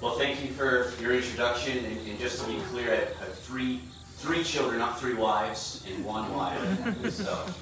Well, 0.00 0.18
thank 0.18 0.44
you 0.44 0.52
for 0.52 0.92
your 1.00 1.12
introduction. 1.12 1.84
And, 1.84 2.06
and 2.06 2.18
just 2.18 2.42
to 2.42 2.48
be 2.48 2.60
clear, 2.70 2.92
I 2.92 3.24
have 3.24 3.34
three 3.38 3.80
three 4.18 4.42
children, 4.42 4.78
not 4.78 4.98
three 4.98 5.14
wives, 5.14 5.84
and 5.90 6.04
one 6.04 6.34
wife. 6.34 7.10
so 7.12 7.44
I 7.46 7.52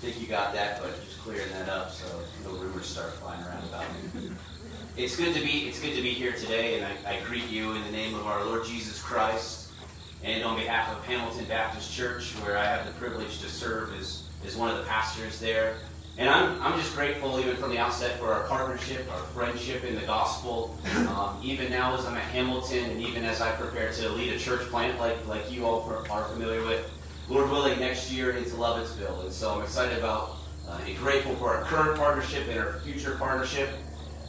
think 0.00 0.20
you 0.20 0.26
got 0.26 0.52
that, 0.54 0.80
but 0.80 0.94
just 1.04 1.18
clearing 1.20 1.50
that 1.52 1.68
up 1.68 1.90
so 1.90 2.06
no 2.44 2.56
rumors 2.56 2.86
start 2.86 3.12
flying 3.14 3.42
around 3.42 3.64
about 3.68 3.84
me. 4.14 4.30
It's 4.96 5.16
good 5.16 5.34
to 5.34 5.40
be 5.40 5.68
it's 5.68 5.80
good 5.80 5.94
to 5.94 6.02
be 6.02 6.10
here 6.10 6.32
today, 6.32 6.80
and 6.80 6.86
I, 7.06 7.16
I 7.16 7.20
greet 7.24 7.48
you 7.48 7.72
in 7.72 7.84
the 7.84 7.92
name 7.92 8.14
of 8.14 8.26
our 8.26 8.44
Lord 8.44 8.64
Jesus 8.64 9.00
Christ, 9.00 9.70
and 10.24 10.42
on 10.42 10.56
behalf 10.56 10.90
of 10.90 11.04
Hamilton 11.04 11.44
Baptist 11.44 11.92
Church, 11.92 12.32
where 12.42 12.58
I 12.58 12.64
have 12.64 12.84
the 12.86 12.92
privilege 12.94 13.40
to 13.42 13.48
serve 13.48 13.94
as, 13.98 14.24
as 14.44 14.56
one 14.56 14.70
of 14.70 14.78
the 14.78 14.84
pastors 14.84 15.38
there. 15.38 15.76
And 16.20 16.28
I'm, 16.28 16.60
I'm 16.60 16.78
just 16.78 16.94
grateful, 16.94 17.40
even 17.40 17.56
from 17.56 17.70
the 17.70 17.78
outset, 17.78 18.18
for 18.18 18.30
our 18.30 18.42
partnership, 18.42 19.10
our 19.10 19.22
friendship 19.28 19.84
in 19.84 19.94
the 19.94 20.02
gospel. 20.02 20.78
Um, 21.08 21.40
even 21.42 21.70
now, 21.70 21.96
as 21.96 22.04
I'm 22.04 22.14
at 22.14 22.24
Hamilton, 22.24 22.90
and 22.90 23.00
even 23.00 23.24
as 23.24 23.40
I 23.40 23.52
prepare 23.52 23.90
to 23.90 24.08
lead 24.10 24.34
a 24.34 24.38
church 24.38 24.60
plant 24.68 25.00
like, 25.00 25.26
like 25.26 25.50
you 25.50 25.64
all 25.64 25.90
are 26.10 26.24
familiar 26.24 26.62
with, 26.62 26.90
Lord 27.30 27.50
willing, 27.50 27.80
next 27.80 28.12
year 28.12 28.32
into 28.32 28.50
Lovettsville. 28.50 29.24
And 29.24 29.32
so 29.32 29.54
I'm 29.54 29.62
excited 29.62 29.96
about 29.96 30.36
uh, 30.68 30.78
and 30.86 30.94
grateful 30.98 31.34
for 31.36 31.56
our 31.56 31.62
current 31.62 31.96
partnership 31.96 32.48
and 32.50 32.58
our 32.58 32.80
future 32.80 33.16
partnership. 33.18 33.70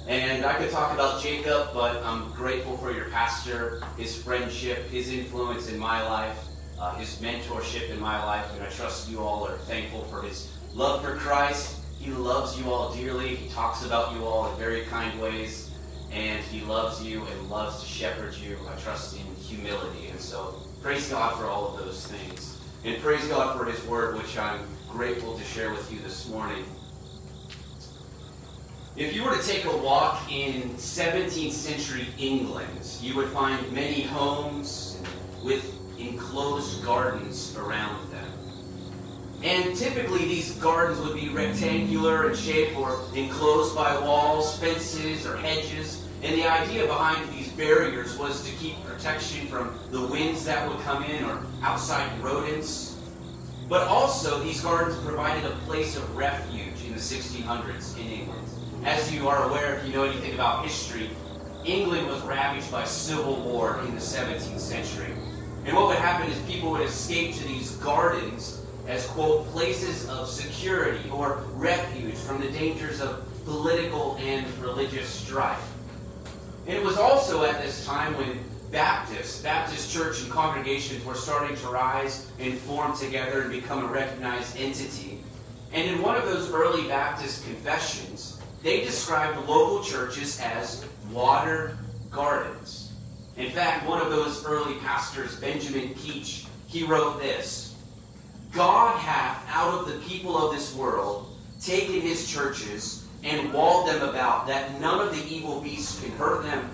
And 0.08 0.45
I 0.45 0.53
could 0.53 0.72
talk 0.72 0.94
about 0.94 1.22
Jacob, 1.22 1.73
but 1.73 2.02
I'm 2.05 2.31
grateful 2.31 2.78
for 2.78 2.94
your 2.94 3.09
pastor, 3.09 3.84
his 3.98 4.16
friendship, 4.16 4.89
his 4.89 5.12
influence 5.12 5.67
in 5.70 5.78
my 5.78 6.02
life, 6.08 6.38
uh, 6.80 6.95
his 6.95 7.17
mentorship 7.17 7.89
in 7.89 8.00
my 8.00 8.23
life, 8.23 8.45
and 8.53 8.64
I 8.64 8.70
trust 8.70 9.09
you 9.09 9.20
all 9.20 9.45
are 9.45 9.58
thankful 9.58 10.05
for 10.05 10.22
his 10.22 10.50
love 10.73 11.03
for 11.03 11.17
Christ 11.17 11.80
he 12.02 12.10
loves 12.10 12.60
you 12.60 12.72
all 12.72 12.91
dearly. 12.96 13.36
He 13.36 13.48
talks 13.50 13.86
about 13.86 14.14
you 14.14 14.26
all 14.26 14.52
in 14.52 14.58
very 14.58 14.82
kind 14.86 15.22
ways. 15.22 15.70
And 16.12 16.44
he 16.46 16.62
loves 16.62 17.04
you 17.04 17.23
and 17.23 17.50
loves 17.50 17.84
to 17.84 17.88
shepherd 17.88 18.34
you, 18.34 18.58
I 18.68 18.76
trust, 18.80 19.16
in 19.16 19.36
humility. 19.36 20.08
And 20.08 20.20
so 20.20 20.56
praise 20.82 21.09
God 21.09 21.38
for 21.38 21.45
all 21.45 21.67
of 21.67 21.78
those 21.78 22.08
things. 22.08 22.59
And 22.84 23.00
praise 23.03 23.25
God 23.28 23.56
for 23.56 23.66
his 23.66 23.86
word, 23.86 24.17
which 24.17 24.36
I'm 24.36 24.62
grateful 24.90 25.38
to 25.38 25.44
share 25.44 25.70
with 25.70 25.94
you 25.94 26.00
this 26.00 26.28
morning. 26.28 26.66
If 28.95 29.16
you 29.16 29.23
were 29.23 29.38
to 29.38 29.47
take 29.47 29.66
a 29.66 29.78
walk 29.78 30.30
in 30.31 30.72
17th 30.72 31.52
century 31.52 32.08
England, 32.18 32.97
you 33.00 33.16
would 33.16 33.30
find 33.30 33.72
many 33.72 34.02
homes 34.02 35.02
with 35.44 35.72
enclosed 36.00 36.84
gardens 36.84 37.56
around 37.58 38.12
them. 38.12 38.31
And 39.44 39.75
typically 39.75 40.25
these 40.25 40.52
gardens 40.58 41.00
would 41.00 41.16
be 41.16 41.30
rectangular 41.30 42.30
in 42.30 42.36
shape 42.36 42.78
or 42.78 43.00
enclosed 43.16 43.75
by 43.75 43.97
walls, 43.97 44.59
fences, 44.59 45.25
or 45.25 45.36
hedges. 45.38 46.06
And 46.22 46.36
the 46.36 46.47
idea 46.47 46.86
behind 46.86 47.28
these 47.34 47.52
barriers 47.53 48.16
was 48.19 48.47
to 48.47 48.56
keep 48.58 48.75
protection 48.86 49.47
from 49.47 49.80
the 49.89 50.06
winds 50.06 50.45
that 50.45 50.69
would 50.69 50.80
come 50.81 51.03
in 51.03 51.25
or 51.25 51.39
outside 51.64 52.12
rodents. 52.22 53.00
But 53.67 53.88
also, 53.88 54.39
these 54.44 54.62
gardens 54.62 55.00
provided 55.03 55.50
a 55.50 55.56
place 55.66 55.95
of 55.95 56.16
refuge 56.16 56.86
in 56.86 56.94
the 56.94 57.00
1600s 57.00 57.97
in 57.97 58.08
England. 58.08 58.47
As 58.84 59.12
you 59.12 59.28
are 59.28 59.50
aware, 59.50 59.78
if 59.78 59.88
you 59.88 59.94
know 59.94 60.03
anything 60.03 60.36
about 60.36 60.66
history, 60.66 61.09
England 61.66 62.08
was 62.08 62.22
ravaged 62.22 62.72
by 62.72 62.84
civil 62.84 63.38
war 63.38 63.80
in 63.88 63.95
the 63.95 64.02
17th 64.02 64.59
century. 64.59 65.14
And 65.66 65.75
what 65.75 65.88
would 65.88 65.97
happen 65.97 66.30
is 66.30 66.38
people 66.42 66.72
would 66.72 66.81
escape 66.81 67.36
to 67.36 67.47
these 67.47 67.72
gardens 67.78 68.61
as, 68.88 69.06
quote, 69.08 69.48
places 69.48 70.08
of 70.10 70.28
security 70.28 71.10
or 71.10 71.44
refuge 71.54 72.16
from 72.16 72.42
the 72.42 72.50
dangers 72.50 73.02
of 73.02 73.26
political 73.46 74.18
and 74.18 74.46
religious 74.60 75.08
strife. 75.08 75.72
And 76.68 76.78
it 76.78 76.84
was 76.84 76.98
also 76.98 77.44
at 77.44 77.62
this 77.62 77.86
time 77.86 78.16
when 78.18 78.40
Baptists, 78.72 79.42
Baptist 79.42 79.92
church 79.94 80.22
and 80.24 80.32
congregations 80.32 81.04
were 81.04 81.16
starting 81.16 81.58
to 81.58 81.68
rise 81.68 82.32
and 82.40 82.58
form 82.58 82.96
together 82.96 83.42
and 83.42 83.52
become 83.52 83.84
a 83.84 83.88
recognized 83.88 84.58
entity. 84.58 85.20
And 85.74 85.90
in 85.90 86.02
one 86.02 86.16
of 86.16 86.24
those 86.24 86.52
early 86.52 86.88
Baptist 86.88 87.44
confessions, 87.44 88.41
they 88.64 88.81
described 88.81 89.38
local 89.47 89.84
churches 89.84 90.40
as 90.40 90.86
water 91.12 91.78
gardens. 92.09 92.94
In 93.38 93.52
fact, 93.52 93.88
one 93.88 94.02
of 94.02 94.09
those 94.09 94.46
early 94.46 94.75
pastors, 94.75 95.36
Benjamin 95.40 95.90
Keach, 95.96 96.46
he 96.68 96.84
wrote 96.84 97.20
this 97.20 97.71
God 98.61 98.99
hath 98.99 99.44
out 99.49 99.73
of 99.73 99.88
the 99.88 100.07
people 100.07 100.38
of 100.38 100.53
this 100.53 100.75
world 100.75 101.35
taken 101.59 101.99
his 101.99 102.31
churches 102.31 103.07
and 103.23 103.51
walled 103.51 103.88
them 103.88 104.07
about, 104.07 104.45
that 104.45 104.79
none 104.79 104.99
of 104.99 105.16
the 105.16 105.33
evil 105.33 105.61
beasts 105.61 105.99
can 105.99 106.11
hurt 106.11 106.44
them. 106.44 106.69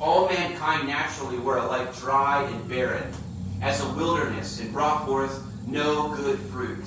All 0.00 0.28
mankind 0.28 0.88
naturally 0.88 1.38
were 1.38 1.58
alike 1.58 1.96
dry 1.96 2.42
and 2.42 2.68
barren, 2.68 3.14
as 3.60 3.80
a 3.80 3.92
wilderness, 3.92 4.58
and 4.58 4.72
brought 4.72 5.06
forth 5.06 5.44
no 5.64 6.12
good 6.16 6.40
fruit. 6.40 6.84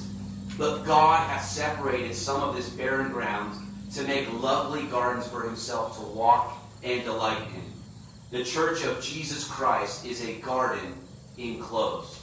But 0.57 0.83
God 0.83 1.29
hath 1.29 1.45
separated 1.45 2.13
some 2.13 2.41
of 2.41 2.57
this 2.57 2.67
barren 2.67 3.13
ground 3.13 3.57
to 3.93 4.03
make 4.03 4.29
lovely 4.33 4.83
gardens 4.87 5.29
for 5.29 5.43
himself 5.43 5.97
to 5.97 6.05
walk 6.07 6.57
and 6.83 7.05
delight 7.05 7.41
in. 7.55 8.37
The 8.37 8.43
church 8.43 8.83
of 8.83 9.01
Jesus 9.01 9.47
Christ 9.47 10.05
is 10.05 10.21
a 10.25 10.41
garden 10.41 10.93
enclosed. 11.37 12.19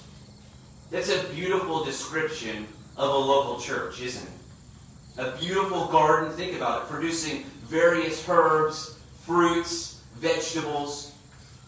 That's 0.93 1.09
a 1.09 1.25
beautiful 1.29 1.87
description 1.87 2.67
of 2.99 3.09
a 3.09 3.17
local 3.17 3.59
church, 3.59 4.03
isn't 4.03 4.29
it? 4.29 5.23
A 5.23 5.39
beautiful 5.39 5.87
garden, 5.87 6.31
think 6.35 6.55
about 6.55 6.83
it, 6.83 6.89
producing 6.91 7.45
various 7.65 8.29
herbs, 8.29 9.01
fruits, 9.23 10.03
vegetables, 10.17 11.15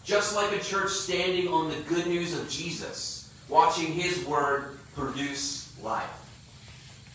just 0.03 0.35
like 0.35 0.51
a 0.51 0.63
church 0.63 0.91
standing 0.91 1.47
on 1.47 1.69
the 1.69 1.75
good 1.89 2.05
news 2.05 2.39
of 2.39 2.47
Jesus, 2.47 3.33
watching 3.49 3.93
his 3.93 4.23
word 4.25 4.77
produce 4.93 5.73
life. 5.81 6.07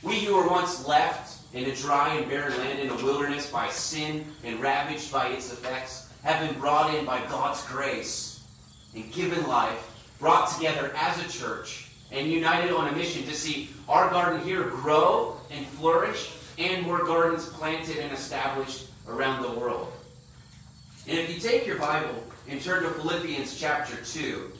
We 0.02 0.16
who 0.16 0.34
were 0.34 0.48
once 0.48 0.84
left 0.88 1.38
in 1.54 1.70
a 1.70 1.76
dry 1.76 2.14
and 2.14 2.28
barren 2.28 2.58
land 2.58 2.80
in 2.80 2.90
a 2.90 2.96
wilderness 2.96 3.48
by 3.48 3.68
sin 3.68 4.24
and 4.42 4.60
ravaged 4.60 5.12
by 5.12 5.28
its 5.28 5.52
effects 5.52 6.10
have 6.24 6.44
been 6.44 6.58
brought 6.58 6.92
in 6.92 7.04
by 7.04 7.20
God's 7.26 7.64
grace 7.68 8.42
and 8.96 9.12
given 9.12 9.46
life, 9.46 9.86
brought 10.18 10.50
together 10.50 10.92
as 10.96 11.24
a 11.24 11.28
church 11.28 11.86
and 12.12 12.30
united 12.30 12.72
on 12.72 12.88
a 12.88 12.92
mission 12.92 13.22
to 13.24 13.34
see 13.34 13.70
our 13.88 14.10
garden 14.10 14.42
here 14.42 14.64
grow 14.64 15.36
and 15.50 15.66
flourish 15.66 16.32
and 16.58 16.84
more 16.84 17.04
gardens 17.04 17.46
planted 17.46 17.98
and 17.98 18.12
established 18.12 18.88
around 19.08 19.42
the 19.42 19.50
world. 19.58 19.92
And 21.08 21.18
if 21.18 21.32
you 21.32 21.40
take 21.40 21.66
your 21.66 21.78
Bible 21.78 22.22
and 22.48 22.60
turn 22.60 22.82
to 22.82 22.90
Philippians 22.90 23.58
chapter 23.58 23.96
2, 24.04 24.52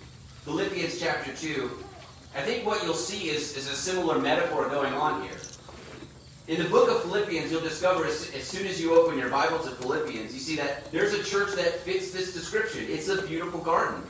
Philippians 0.44 0.98
chapter 0.98 1.34
2, 1.34 1.70
I 2.34 2.40
think 2.42 2.64
what 2.64 2.82
you'll 2.84 2.94
see 2.94 3.28
is, 3.28 3.56
is 3.56 3.68
a 3.68 3.74
similar 3.74 4.18
metaphor 4.18 4.68
going 4.68 4.94
on 4.94 5.22
here. 5.22 5.36
In 6.48 6.60
the 6.60 6.68
book 6.68 6.90
of 6.90 7.02
Philippians, 7.02 7.50
you'll 7.50 7.60
discover 7.60 8.06
as, 8.06 8.32
as 8.34 8.44
soon 8.44 8.66
as 8.66 8.80
you 8.80 8.94
open 8.94 9.18
your 9.18 9.28
Bible 9.28 9.58
to 9.60 9.70
Philippians, 9.70 10.32
you 10.32 10.40
see 10.40 10.56
that 10.56 10.90
there's 10.90 11.12
a 11.12 11.22
church 11.22 11.54
that 11.54 11.80
fits 11.80 12.10
this 12.10 12.32
description. 12.32 12.86
It's 12.88 13.08
a 13.08 13.22
beautiful 13.22 13.60
garden. 13.60 14.02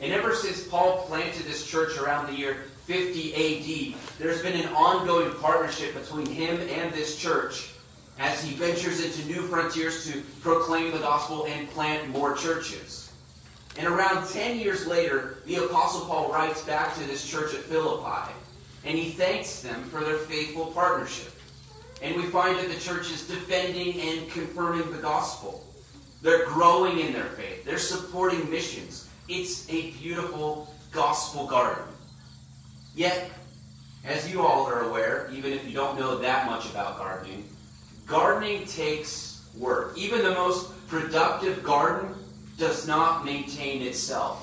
And 0.00 0.12
ever 0.12 0.34
since 0.34 0.66
Paul 0.66 1.06
planted 1.06 1.44
this 1.44 1.66
church 1.66 1.96
around 1.96 2.26
the 2.26 2.34
year 2.34 2.64
50 2.86 3.34
AD, 3.34 3.98
there's 4.20 4.42
been 4.42 4.60
an 4.60 4.68
ongoing 4.68 5.32
partnership 5.40 5.92
between 5.94 6.26
him 6.26 6.60
and 6.70 6.92
this 6.92 7.18
church 7.20 7.72
as 8.20 8.42
he 8.44 8.54
ventures 8.54 9.04
into 9.04 9.26
new 9.26 9.42
frontiers 9.48 10.10
to 10.10 10.22
proclaim 10.40 10.92
the 10.92 10.98
gospel 11.00 11.46
and 11.46 11.68
plant 11.70 12.08
more 12.10 12.36
churches. 12.36 13.12
And 13.76 13.88
around 13.88 14.28
10 14.28 14.60
years 14.60 14.86
later, 14.86 15.38
the 15.46 15.56
Apostle 15.56 16.06
Paul 16.06 16.32
writes 16.32 16.62
back 16.62 16.94
to 16.94 17.00
this 17.04 17.28
church 17.28 17.54
at 17.54 17.60
Philippi, 17.62 18.32
and 18.84 18.96
he 18.96 19.10
thanks 19.10 19.62
them 19.62 19.82
for 19.90 20.04
their 20.04 20.18
faithful 20.18 20.66
partnership. 20.66 21.32
And 22.02 22.14
we 22.14 22.22
find 22.28 22.56
that 22.56 22.68
the 22.68 22.80
church 22.80 23.10
is 23.10 23.26
defending 23.26 24.00
and 24.00 24.30
confirming 24.30 24.92
the 24.92 24.98
gospel. 24.98 25.64
They're 26.22 26.46
growing 26.46 27.00
in 27.00 27.12
their 27.12 27.30
faith, 27.30 27.64
they're 27.64 27.78
supporting 27.78 28.48
missions. 28.48 29.08
It's 29.28 29.68
a 29.70 29.90
beautiful 29.90 30.72
gospel 30.92 31.48
garden. 31.48 31.82
Yet, 32.96 33.30
as 34.06 34.28
you 34.28 34.40
all 34.40 34.66
are 34.66 34.88
aware, 34.88 35.30
even 35.32 35.52
if 35.52 35.66
you 35.66 35.74
don't 35.74 36.00
know 36.00 36.16
that 36.16 36.46
much 36.46 36.68
about 36.70 36.96
gardening, 36.96 37.46
gardening 38.06 38.64
takes 38.64 39.46
work. 39.54 39.92
Even 39.98 40.24
the 40.24 40.30
most 40.30 40.72
productive 40.88 41.62
garden 41.62 42.14
does 42.56 42.86
not 42.86 43.22
maintain 43.24 43.82
itself. 43.82 44.42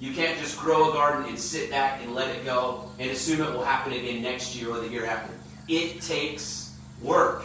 You 0.00 0.12
can't 0.12 0.38
just 0.38 0.58
grow 0.58 0.90
a 0.90 0.92
garden 0.92 1.26
and 1.30 1.38
sit 1.38 1.70
back 1.70 2.02
and 2.02 2.14
let 2.14 2.28
it 2.28 2.44
go 2.44 2.90
and 2.98 3.10
assume 3.10 3.40
it 3.40 3.50
will 3.50 3.64
happen 3.64 3.94
again 3.94 4.22
next 4.22 4.54
year 4.54 4.68
or 4.68 4.80
the 4.80 4.88
year 4.88 5.06
after. 5.06 5.32
It 5.66 6.02
takes 6.02 6.76
work. 7.00 7.44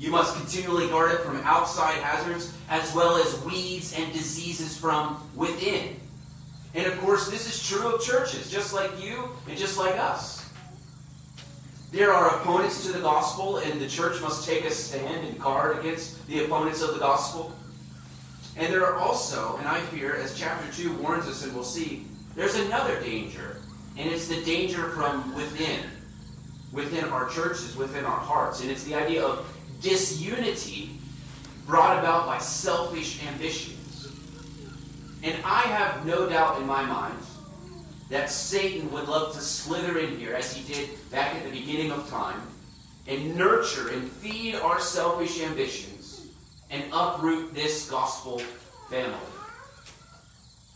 You 0.00 0.10
must 0.10 0.34
continually 0.36 0.88
guard 0.88 1.12
it 1.12 1.20
from 1.20 1.36
outside 1.44 2.02
hazards 2.02 2.52
as 2.68 2.92
well 2.96 3.16
as 3.16 3.40
weeds 3.44 3.94
and 3.96 4.12
diseases 4.12 4.76
from 4.76 5.22
within. 5.36 6.00
And 6.74 6.86
of 6.86 6.98
course, 7.00 7.30
this 7.30 7.46
is 7.46 7.66
true 7.66 7.94
of 7.94 8.02
churches, 8.02 8.50
just 8.50 8.74
like 8.74 8.90
you 9.02 9.30
and 9.48 9.56
just 9.56 9.78
like 9.78 9.96
us. 9.96 10.50
There 11.92 12.12
are 12.12 12.40
opponents 12.40 12.84
to 12.86 12.92
the 12.92 12.98
gospel, 12.98 13.58
and 13.58 13.80
the 13.80 13.86
church 13.86 14.20
must 14.20 14.48
take 14.48 14.64
a 14.64 14.70
stand 14.70 15.24
and 15.26 15.40
guard 15.40 15.78
against 15.78 16.26
the 16.26 16.44
opponents 16.44 16.82
of 16.82 16.92
the 16.92 16.98
gospel. 16.98 17.52
And 18.56 18.72
there 18.72 18.84
are 18.84 18.96
also, 18.96 19.56
and 19.58 19.68
I 19.68 19.80
fear, 19.80 20.16
as 20.16 20.36
chapter 20.36 20.70
2 20.72 20.96
warns 20.96 21.26
us 21.26 21.44
and 21.44 21.54
we'll 21.54 21.62
see, 21.62 22.06
there's 22.34 22.56
another 22.56 23.00
danger. 23.00 23.58
And 23.96 24.10
it's 24.10 24.26
the 24.26 24.42
danger 24.42 24.88
from 24.90 25.34
within, 25.36 25.80
within 26.72 27.04
our 27.04 27.28
churches, 27.28 27.76
within 27.76 28.04
our 28.04 28.18
hearts. 28.18 28.60
And 28.60 28.70
it's 28.70 28.82
the 28.82 28.94
idea 28.94 29.24
of 29.24 29.46
disunity 29.80 30.90
brought 31.66 32.00
about 32.00 32.26
by 32.26 32.38
selfish 32.38 33.24
ambitions. 33.24 33.83
And 35.24 35.42
I 35.42 35.62
have 35.62 36.04
no 36.04 36.28
doubt 36.28 36.60
in 36.60 36.66
my 36.66 36.84
mind 36.84 37.18
that 38.10 38.30
Satan 38.30 38.92
would 38.92 39.08
love 39.08 39.32
to 39.34 39.40
slither 39.40 39.98
in 39.98 40.18
here, 40.18 40.34
as 40.34 40.54
he 40.54 40.70
did 40.70 40.90
back 41.10 41.34
at 41.34 41.44
the 41.44 41.50
beginning 41.50 41.90
of 41.90 42.08
time, 42.10 42.40
and 43.08 43.34
nurture 43.34 43.88
and 43.88 44.10
feed 44.10 44.54
our 44.56 44.78
selfish 44.78 45.42
ambitions 45.42 46.26
and 46.70 46.84
uproot 46.92 47.54
this 47.54 47.90
gospel 47.90 48.38
family. 48.90 49.14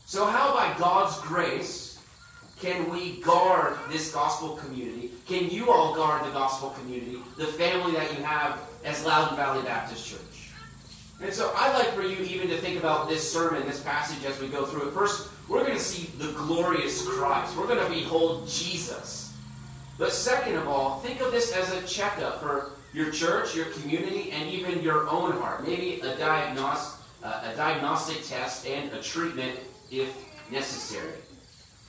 So, 0.06 0.24
how 0.24 0.54
by 0.54 0.74
God's 0.78 1.20
grace 1.20 2.00
can 2.58 2.90
we 2.90 3.20
guard 3.20 3.76
this 3.90 4.12
gospel 4.12 4.56
community? 4.56 5.10
Can 5.26 5.50
you 5.50 5.70
all 5.70 5.94
guard 5.94 6.24
the 6.24 6.30
gospel 6.30 6.70
community, 6.70 7.18
the 7.36 7.46
family 7.46 7.92
that 7.92 8.16
you 8.16 8.24
have 8.24 8.58
as 8.82 9.04
Loudoun 9.04 9.36
Valley 9.36 9.62
Baptist 9.62 10.08
Church? 10.08 10.27
And 11.20 11.32
so 11.32 11.52
I'd 11.56 11.74
like 11.74 11.92
for 11.94 12.02
you 12.02 12.16
even 12.24 12.48
to 12.48 12.56
think 12.58 12.78
about 12.78 13.08
this 13.08 13.32
sermon, 13.32 13.66
this 13.66 13.82
passage 13.82 14.24
as 14.24 14.40
we 14.40 14.48
go 14.48 14.66
through 14.66 14.88
it. 14.88 14.94
First, 14.94 15.30
we're 15.48 15.64
going 15.64 15.76
to 15.76 15.82
see 15.82 16.10
the 16.18 16.32
glorious 16.32 17.06
Christ. 17.06 17.56
We're 17.56 17.66
going 17.66 17.84
to 17.84 17.92
behold 17.92 18.48
Jesus. 18.48 19.34
But 19.98 20.12
second 20.12 20.54
of 20.56 20.68
all, 20.68 21.00
think 21.00 21.20
of 21.20 21.32
this 21.32 21.52
as 21.52 21.72
a 21.72 21.84
checkup 21.86 22.40
for 22.40 22.70
your 22.92 23.10
church, 23.10 23.56
your 23.56 23.66
community, 23.66 24.30
and 24.30 24.48
even 24.48 24.80
your 24.80 25.08
own 25.08 25.32
heart. 25.32 25.66
Maybe 25.66 26.00
a, 26.00 26.14
diagnos- 26.14 27.00
uh, 27.24 27.50
a 27.52 27.56
diagnostic 27.56 28.24
test 28.24 28.66
and 28.66 28.92
a 28.92 29.02
treatment 29.02 29.58
if 29.90 30.14
necessary. 30.52 31.14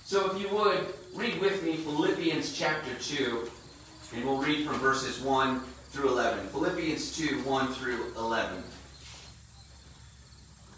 So 0.03 0.31
if 0.31 0.41
you 0.41 0.49
would, 0.55 0.87
read 1.13 1.39
with 1.39 1.63
me 1.63 1.75
Philippians 1.75 2.57
chapter 2.57 2.95
2, 2.95 3.47
and 4.15 4.25
we'll 4.25 4.37
read 4.37 4.65
from 4.65 4.79
verses 4.79 5.21
1 5.21 5.59
through 5.91 6.09
11. 6.09 6.47
Philippians 6.47 7.15
2, 7.15 7.43
1 7.43 7.73
through 7.73 8.13
11. 8.17 8.63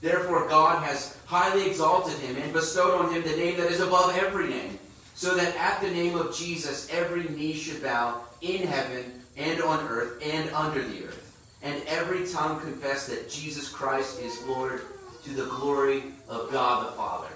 Therefore, 0.00 0.48
God 0.48 0.82
has 0.84 1.16
highly 1.26 1.66
exalted 1.66 2.18
him 2.18 2.36
and 2.36 2.52
bestowed 2.52 3.00
on 3.00 3.12
him 3.12 3.22
the 3.22 3.36
name 3.36 3.56
that 3.56 3.70
is 3.70 3.80
above 3.80 4.16
every 4.16 4.48
name, 4.48 4.78
so 5.14 5.34
that 5.34 5.56
at 5.56 5.80
the 5.80 5.90
name 5.90 6.16
of 6.16 6.36
Jesus 6.36 6.88
every 6.90 7.24
knee 7.24 7.54
should 7.54 7.82
bow 7.82 8.20
in 8.42 8.66
heaven 8.66 9.22
and 9.36 9.60
on 9.62 9.86
earth 9.88 10.22
and 10.22 10.50
under 10.50 10.82
the 10.82 11.04
earth, 11.04 11.58
and 11.62 11.82
every 11.86 12.26
tongue 12.26 12.60
confess 12.60 13.06
that 13.06 13.30
Jesus 13.30 13.68
Christ 13.68 14.20
is 14.20 14.42
Lord 14.44 14.82
to 15.24 15.30
the 15.30 15.46
glory 15.46 16.04
of 16.28 16.52
God 16.52 16.86
the 16.86 16.92
Father. 16.92 17.28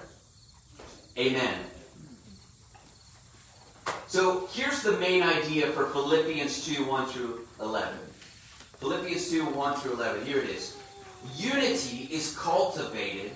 Amen. 1.19 1.59
So 4.07 4.49
here's 4.53 4.83
the 4.83 4.93
main 4.99 5.23
idea 5.23 5.69
for 5.69 5.87
Philippians 5.87 6.67
2 6.67 6.85
1 6.85 7.07
through 7.07 7.47
11. 7.61 7.95
Philippians 8.79 9.31
2 9.31 9.45
1 9.45 9.81
through 9.81 9.93
11. 9.93 10.27
Here 10.27 10.39
it 10.39 10.51
is. 10.51 10.77
Unity 11.37 12.09
is 12.11 12.37
cultivated 12.39 13.33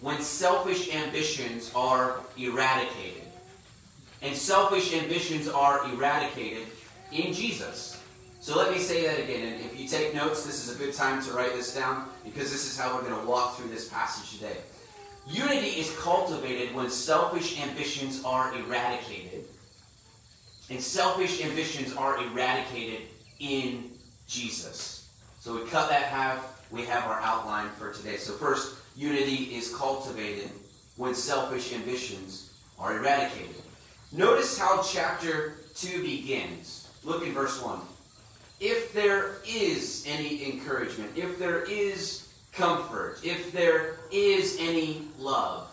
when 0.00 0.20
selfish 0.20 0.94
ambitions 0.94 1.72
are 1.74 2.20
eradicated. 2.38 3.22
And 4.22 4.34
selfish 4.36 4.94
ambitions 4.94 5.48
are 5.48 5.88
eradicated 5.92 6.66
in 7.12 7.32
Jesus. 7.32 8.02
So 8.40 8.56
let 8.56 8.70
me 8.70 8.78
say 8.78 9.04
that 9.06 9.18
again. 9.18 9.54
And 9.54 9.64
if 9.64 9.78
you 9.78 9.88
take 9.88 10.14
notes, 10.14 10.44
this 10.44 10.66
is 10.66 10.74
a 10.74 10.78
good 10.78 10.94
time 10.94 11.22
to 11.24 11.32
write 11.32 11.52
this 11.54 11.74
down 11.74 12.08
because 12.24 12.52
this 12.52 12.70
is 12.70 12.78
how 12.78 12.94
we're 12.94 13.02
going 13.02 13.20
to 13.20 13.26
walk 13.26 13.56
through 13.56 13.70
this 13.70 13.88
passage 13.88 14.38
today. 14.38 14.56
Unity 15.28 15.80
is 15.80 15.96
cultivated 15.98 16.74
when 16.74 16.88
selfish 16.88 17.60
ambitions 17.60 18.22
are 18.24 18.54
eradicated. 18.54 19.44
And 20.70 20.80
selfish 20.80 21.44
ambitions 21.44 21.94
are 21.96 22.22
eradicated 22.22 23.02
in 23.40 23.90
Jesus. 24.28 25.08
So 25.40 25.54
we 25.54 25.68
cut 25.68 25.88
that 25.90 26.04
half 26.04 26.55
we 26.70 26.82
have 26.82 27.04
our 27.04 27.20
outline 27.20 27.68
for 27.78 27.92
today. 27.92 28.16
So, 28.16 28.32
first, 28.32 28.76
unity 28.96 29.54
is 29.56 29.74
cultivated 29.74 30.50
when 30.96 31.14
selfish 31.14 31.72
ambitions 31.72 32.52
are 32.78 32.98
eradicated. 32.98 33.62
Notice 34.12 34.58
how 34.58 34.82
chapter 34.82 35.58
2 35.74 36.02
begins. 36.02 36.88
Look 37.04 37.24
in 37.24 37.32
verse 37.32 37.62
1. 37.62 37.80
If 38.60 38.92
there 38.92 39.36
is 39.46 40.04
any 40.08 40.50
encouragement, 40.50 41.10
if 41.16 41.38
there 41.38 41.62
is 41.62 42.28
comfort, 42.52 43.18
if 43.22 43.52
there 43.52 43.96
is 44.10 44.56
any 44.58 45.02
love. 45.18 45.68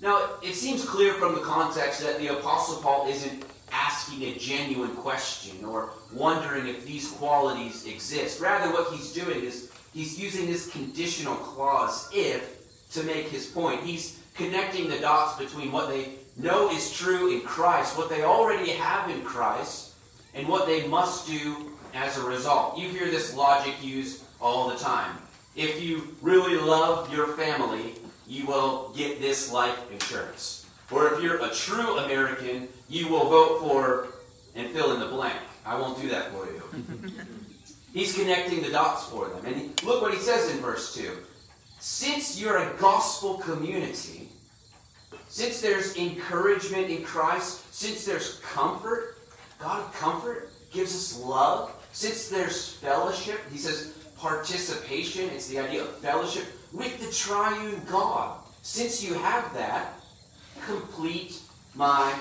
Now, 0.00 0.30
it 0.42 0.54
seems 0.54 0.84
clear 0.84 1.14
from 1.14 1.34
the 1.34 1.40
context 1.40 2.00
that 2.02 2.18
the 2.18 2.28
Apostle 2.28 2.80
Paul 2.80 3.08
isn't 3.08 3.44
asking 3.72 4.22
a 4.22 4.34
genuine 4.38 4.94
question 4.94 5.64
or 5.64 5.90
wondering 6.12 6.68
if 6.68 6.86
these 6.86 7.10
qualities 7.10 7.84
exist. 7.86 8.40
Rather, 8.40 8.72
what 8.72 8.92
he's 8.92 9.12
doing 9.12 9.44
is 9.44 9.67
He's 9.92 10.18
using 10.18 10.46
this 10.46 10.70
conditional 10.70 11.34
clause, 11.36 12.10
if, 12.12 12.90
to 12.92 13.02
make 13.04 13.28
his 13.28 13.46
point. 13.46 13.82
He's 13.82 14.20
connecting 14.34 14.88
the 14.88 14.98
dots 14.98 15.38
between 15.38 15.72
what 15.72 15.88
they 15.88 16.10
know 16.36 16.70
is 16.70 16.92
true 16.92 17.32
in 17.32 17.40
Christ, 17.40 17.98
what 17.98 18.08
they 18.08 18.22
already 18.22 18.70
have 18.70 19.10
in 19.10 19.22
Christ, 19.22 19.94
and 20.34 20.46
what 20.48 20.66
they 20.66 20.86
must 20.86 21.26
do 21.26 21.72
as 21.94 22.16
a 22.18 22.22
result. 22.22 22.78
You 22.78 22.88
hear 22.88 23.10
this 23.10 23.34
logic 23.34 23.74
used 23.82 24.24
all 24.40 24.68
the 24.68 24.76
time. 24.76 25.16
If 25.56 25.82
you 25.82 26.14
really 26.22 26.56
love 26.56 27.12
your 27.12 27.28
family, 27.28 27.94
you 28.26 28.46
will 28.46 28.92
get 28.96 29.20
this 29.20 29.50
life 29.50 29.76
insurance. 29.90 30.66
Or 30.90 31.12
if 31.12 31.22
you're 31.22 31.44
a 31.44 31.50
true 31.50 31.98
American, 31.98 32.68
you 32.88 33.08
will 33.08 33.28
vote 33.28 33.60
for 33.60 34.08
and 34.54 34.70
fill 34.70 34.92
in 34.92 35.00
the 35.00 35.06
blank. 35.06 35.38
I 35.66 35.78
won't 35.78 36.00
do 36.00 36.08
that 36.08 36.30
for 36.32 36.46
you. 36.46 36.62
He's 37.92 38.14
connecting 38.14 38.62
the 38.62 38.70
dots 38.70 39.06
for 39.06 39.28
them. 39.28 39.46
And 39.46 39.82
look 39.82 40.02
what 40.02 40.12
he 40.12 40.20
says 40.20 40.50
in 40.50 40.58
verse 40.58 40.94
2. 40.94 41.10
Since 41.80 42.40
you're 42.40 42.58
a 42.58 42.76
gospel 42.78 43.38
community, 43.38 44.28
since 45.28 45.60
there's 45.60 45.96
encouragement 45.96 46.90
in 46.90 47.02
Christ, 47.02 47.74
since 47.74 48.04
there's 48.04 48.40
comfort, 48.40 49.18
God 49.58 49.84
of 49.84 49.92
comfort 49.94 50.50
gives 50.72 50.94
us 50.94 51.18
love, 51.20 51.72
since 51.92 52.28
there's 52.28 52.74
fellowship, 52.74 53.40
he 53.50 53.58
says 53.58 53.94
participation, 54.18 55.28
it's 55.30 55.48
the 55.48 55.58
idea 55.58 55.82
of 55.82 55.96
fellowship 55.98 56.44
with 56.72 56.98
the 57.00 57.12
triune 57.12 57.80
God. 57.88 58.38
Since 58.62 59.02
you 59.02 59.14
have 59.14 59.54
that, 59.54 59.94
complete 60.66 61.40
my 61.74 62.12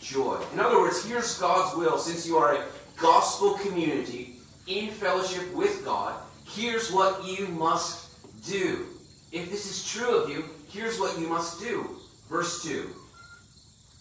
joy. 0.00 0.40
In 0.52 0.60
other 0.60 0.78
words, 0.78 1.04
here's 1.04 1.38
God's 1.38 1.76
will. 1.76 1.98
Since 1.98 2.26
you 2.26 2.36
are 2.36 2.56
a 2.56 2.66
gospel 3.00 3.54
community, 3.54 4.33
in 4.66 4.90
fellowship 4.90 5.52
with 5.54 5.84
God, 5.84 6.14
here's 6.46 6.90
what 6.90 7.24
you 7.24 7.48
must 7.48 8.08
do. 8.46 8.86
If 9.32 9.50
this 9.50 9.70
is 9.70 9.90
true 9.90 10.16
of 10.16 10.30
you, 10.30 10.44
here's 10.68 10.98
what 10.98 11.18
you 11.18 11.28
must 11.28 11.60
do. 11.60 11.96
Verse 12.28 12.62
2 12.62 12.88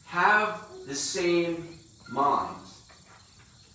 Have 0.05 0.65
the 0.87 0.95
same 0.95 1.67
mind. 2.11 2.55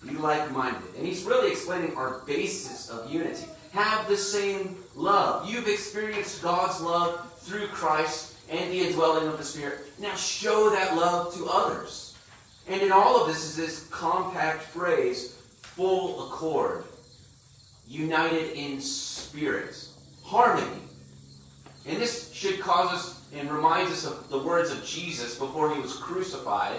Be 0.05 0.11
like 0.11 0.49
minded. 0.51 0.95
And 0.97 1.05
he's 1.05 1.23
really 1.23 1.51
explaining 1.51 1.95
our 1.95 2.19
basis 2.25 2.89
of 2.89 3.11
unity. 3.11 3.45
Have 3.73 4.07
the 4.07 4.17
same 4.17 4.77
love. 4.95 5.49
You've 5.49 5.67
experienced 5.67 6.41
God's 6.41 6.79
love 6.81 7.33
through 7.39 7.67
Christ, 7.67 8.35
and 8.49 8.71
the 8.71 8.79
indwelling 8.79 9.27
of 9.27 9.37
the 9.37 9.43
Spirit. 9.43 9.79
Now 9.99 10.15
show 10.15 10.69
that 10.71 10.95
love 10.95 11.33
to 11.35 11.47
others. 11.47 12.17
And 12.67 12.81
in 12.81 12.91
all 12.91 13.21
of 13.21 13.27
this 13.27 13.43
is 13.43 13.55
this 13.55 13.87
compact 13.89 14.61
phrase, 14.61 15.38
full 15.75 16.27
accord, 16.27 16.83
united 17.87 18.51
in 18.57 18.81
spirit, 18.81 19.87
harmony. 20.23 20.81
And 21.87 21.97
this 21.97 22.31
should 22.33 22.59
cause 22.59 22.91
us 22.91 23.21
and 23.33 23.51
reminds 23.51 23.91
us 23.91 24.05
of 24.05 24.29
the 24.29 24.39
words 24.39 24.71
of 24.71 24.83
Jesus 24.85 25.37
before 25.37 25.73
he 25.73 25.81
was 25.81 25.95
crucified 25.95 26.77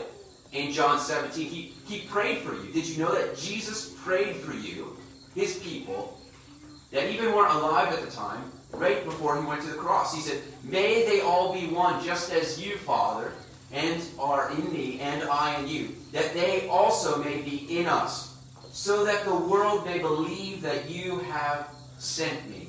in 0.52 0.72
John 0.72 0.98
17. 0.98 1.46
He, 1.46 1.74
he 1.86 2.06
prayed 2.06 2.38
for 2.38 2.54
you. 2.54 2.72
Did 2.72 2.86
you 2.86 3.02
know 3.02 3.14
that 3.14 3.36
Jesus 3.36 3.94
prayed 4.04 4.36
for 4.36 4.54
you, 4.54 4.96
his 5.34 5.58
people, 5.58 6.20
that 6.90 7.10
even 7.10 7.34
weren't 7.34 7.54
alive 7.54 7.92
at 7.92 8.02
the 8.02 8.10
time, 8.10 8.50
right 8.72 9.04
before 9.04 9.40
he 9.40 9.46
went 9.46 9.62
to 9.62 9.68
the 9.68 9.78
cross? 9.78 10.14
He 10.14 10.20
said, 10.20 10.42
May 10.64 11.04
they 11.06 11.20
all 11.20 11.52
be 11.52 11.68
one, 11.68 12.04
just 12.04 12.32
as 12.32 12.60
you, 12.60 12.76
Father, 12.78 13.32
and 13.72 14.02
are 14.18 14.50
in 14.50 14.72
me, 14.72 15.00
and 15.00 15.22
I 15.24 15.60
in 15.60 15.68
you, 15.68 15.94
that 16.12 16.34
they 16.34 16.68
also 16.68 17.22
may 17.22 17.40
be 17.40 17.78
in 17.78 17.86
us, 17.86 18.29
so 18.72 19.04
that 19.04 19.24
the 19.24 19.34
world 19.34 19.84
may 19.84 19.98
believe 19.98 20.62
that 20.62 20.88
you 20.88 21.18
have 21.20 21.68
sent 21.98 22.48
me. 22.48 22.68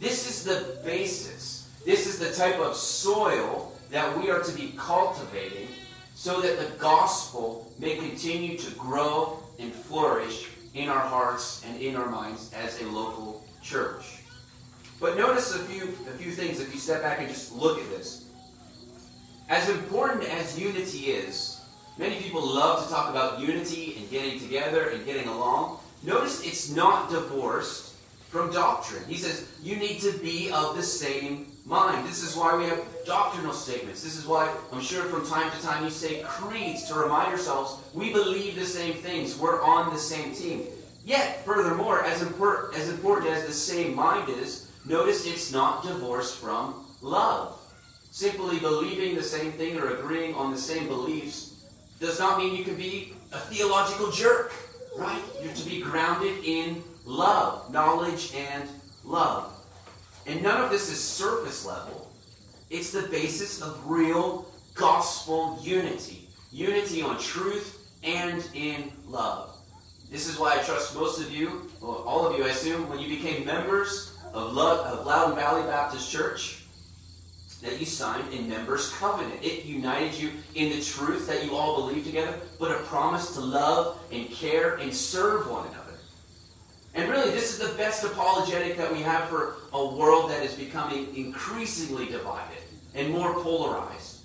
This 0.00 0.28
is 0.28 0.44
the 0.44 0.78
basis. 0.84 1.70
This 1.84 2.06
is 2.06 2.18
the 2.18 2.32
type 2.32 2.58
of 2.58 2.74
soil 2.74 3.72
that 3.90 4.16
we 4.18 4.30
are 4.30 4.42
to 4.42 4.52
be 4.52 4.74
cultivating 4.76 5.68
so 6.14 6.40
that 6.40 6.58
the 6.58 6.76
gospel 6.78 7.72
may 7.78 7.96
continue 7.96 8.56
to 8.56 8.70
grow 8.76 9.38
and 9.58 9.72
flourish 9.72 10.48
in 10.74 10.88
our 10.88 10.98
hearts 10.98 11.64
and 11.66 11.80
in 11.80 11.96
our 11.96 12.08
minds 12.08 12.52
as 12.54 12.80
a 12.80 12.86
local 12.86 13.44
church. 13.62 14.22
But 15.00 15.16
notice 15.18 15.54
a 15.54 15.58
few, 15.58 15.84
a 15.84 16.16
few 16.16 16.32
things 16.32 16.60
if 16.60 16.72
you 16.72 16.80
step 16.80 17.02
back 17.02 17.18
and 17.20 17.28
just 17.28 17.52
look 17.52 17.78
at 17.78 17.88
this. 17.90 18.24
As 19.48 19.68
important 19.68 20.24
as 20.24 20.58
unity 20.58 21.10
is, 21.10 21.53
many 21.98 22.16
people 22.16 22.44
love 22.44 22.84
to 22.84 22.90
talk 22.90 23.10
about 23.10 23.40
unity 23.40 23.96
and 23.98 24.10
getting 24.10 24.38
together 24.38 24.88
and 24.88 25.04
getting 25.04 25.28
along. 25.28 25.78
Notice 26.02 26.44
it's 26.44 26.70
not 26.70 27.10
divorced 27.10 27.94
from 28.28 28.52
doctrine. 28.52 29.04
He 29.08 29.16
says 29.16 29.48
you 29.62 29.76
need 29.76 30.00
to 30.00 30.12
be 30.18 30.50
of 30.50 30.76
the 30.76 30.82
same 30.82 31.46
mind. 31.64 32.06
This 32.06 32.22
is 32.22 32.36
why 32.36 32.56
we 32.56 32.64
have 32.64 32.84
doctrinal 33.06 33.52
statements. 33.52 34.02
This 34.02 34.16
is 34.16 34.26
why 34.26 34.54
I'm 34.72 34.80
sure 34.80 35.04
from 35.04 35.26
time 35.26 35.50
to 35.52 35.62
time 35.62 35.84
you 35.84 35.90
say 35.90 36.22
creeds 36.22 36.86
to 36.88 36.94
remind 36.94 37.28
yourselves 37.28 37.78
we 37.94 38.12
believe 38.12 38.56
the 38.56 38.66
same 38.66 38.94
things. 38.94 39.38
We're 39.38 39.62
on 39.62 39.92
the 39.92 39.98
same 39.98 40.34
team. 40.34 40.66
Yet, 41.04 41.44
furthermore, 41.44 42.02
as, 42.04 42.22
impor- 42.22 42.74
as 42.74 42.88
important 42.88 43.30
as 43.30 43.46
the 43.46 43.52
same 43.52 43.94
mind 43.94 44.30
is, 44.30 44.70
notice 44.86 45.26
it's 45.26 45.52
not 45.52 45.84
divorced 45.84 46.38
from 46.38 46.86
love. 47.02 47.60
Simply 48.10 48.58
believing 48.58 49.14
the 49.14 49.22
same 49.22 49.52
thing 49.52 49.78
or 49.78 49.98
agreeing 49.98 50.34
on 50.34 50.50
the 50.50 50.58
same 50.58 50.86
beliefs 50.86 51.53
does 52.00 52.18
not 52.18 52.38
mean 52.38 52.54
you 52.56 52.64
can 52.64 52.76
be 52.76 53.14
a 53.32 53.38
theological 53.38 54.10
jerk, 54.10 54.52
right? 54.96 55.22
You're 55.42 55.52
to 55.52 55.68
be 55.68 55.80
grounded 55.80 56.44
in 56.44 56.82
love, 57.04 57.72
knowledge, 57.72 58.34
and 58.34 58.68
love. 59.04 59.52
And 60.26 60.42
none 60.42 60.62
of 60.62 60.70
this 60.70 60.90
is 60.90 61.02
surface 61.02 61.64
level. 61.64 62.10
It's 62.70 62.90
the 62.90 63.02
basis 63.08 63.60
of 63.60 63.88
real 63.88 64.46
gospel 64.74 65.58
unity. 65.62 66.28
Unity 66.50 67.02
on 67.02 67.18
truth 67.18 67.88
and 68.02 68.46
in 68.54 68.90
love. 69.06 69.56
This 70.10 70.28
is 70.28 70.38
why 70.38 70.58
I 70.58 70.62
trust 70.62 70.94
most 70.94 71.20
of 71.20 71.30
you, 71.32 71.70
well, 71.80 72.04
all 72.06 72.26
of 72.26 72.38
you, 72.38 72.44
I 72.44 72.48
assume, 72.48 72.88
when 72.88 72.98
you 72.98 73.08
became 73.08 73.44
members 73.44 74.16
of, 74.32 74.56
of 74.56 75.06
Loudoun 75.06 75.34
Valley 75.34 75.62
Baptist 75.62 76.10
Church, 76.10 76.63
that 77.64 77.80
you 77.80 77.86
signed 77.86 78.32
in 78.32 78.48
members 78.48 78.92
covenant. 78.92 79.42
It 79.42 79.64
united 79.64 80.14
you 80.14 80.30
in 80.54 80.70
the 80.70 80.84
truth 80.84 81.26
that 81.26 81.44
you 81.44 81.56
all 81.56 81.86
believe 81.86 82.04
together, 82.04 82.38
but 82.60 82.70
a 82.70 82.84
promise 82.84 83.34
to 83.34 83.40
love 83.40 83.98
and 84.12 84.30
care 84.30 84.76
and 84.76 84.94
serve 84.94 85.50
one 85.50 85.66
another. 85.68 85.80
And 86.94 87.10
really, 87.10 87.30
this 87.30 87.52
is 87.52 87.58
the 87.58 87.76
best 87.76 88.04
apologetic 88.04 88.76
that 88.76 88.92
we 88.92 89.00
have 89.00 89.28
for 89.28 89.56
a 89.72 89.84
world 89.96 90.30
that 90.30 90.44
is 90.44 90.54
becoming 90.54 91.14
increasingly 91.16 92.06
divided 92.06 92.62
and 92.94 93.10
more 93.10 93.34
polarized. 93.42 94.20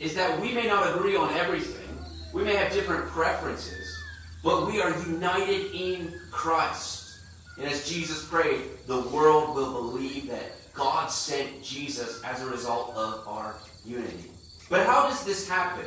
Is 0.00 0.14
that 0.14 0.40
we 0.40 0.52
may 0.52 0.66
not 0.66 0.94
agree 0.94 1.16
on 1.16 1.34
everything, 1.34 1.88
we 2.32 2.44
may 2.44 2.54
have 2.54 2.72
different 2.72 3.08
preferences, 3.08 3.98
but 4.44 4.66
we 4.66 4.80
are 4.80 4.96
united 5.06 5.74
in 5.74 6.18
Christ. 6.30 7.18
And 7.58 7.66
as 7.66 7.88
Jesus 7.88 8.24
prayed, 8.24 8.62
the 8.86 9.00
world 9.08 9.56
will 9.56 9.72
believe 9.72 10.28
that 10.28 10.52
God 10.78 11.10
sent 11.10 11.62
Jesus 11.62 12.22
as 12.22 12.40
a 12.40 12.46
result 12.46 12.94
of 12.94 13.26
our 13.26 13.56
unity. 13.84 14.30
But 14.70 14.86
how 14.86 15.08
does 15.08 15.24
this 15.24 15.48
happen? 15.48 15.86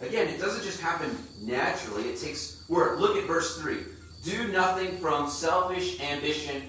Again, 0.00 0.28
it 0.28 0.40
doesn't 0.40 0.64
just 0.64 0.80
happen 0.80 1.16
naturally, 1.40 2.08
it 2.08 2.18
takes 2.18 2.64
work. 2.68 2.98
Look 2.98 3.16
at 3.16 3.24
verse 3.26 3.60
3. 3.60 3.78
Do 4.24 4.48
nothing 4.48 4.96
from 4.96 5.28
selfish 5.28 6.00
ambition 6.00 6.62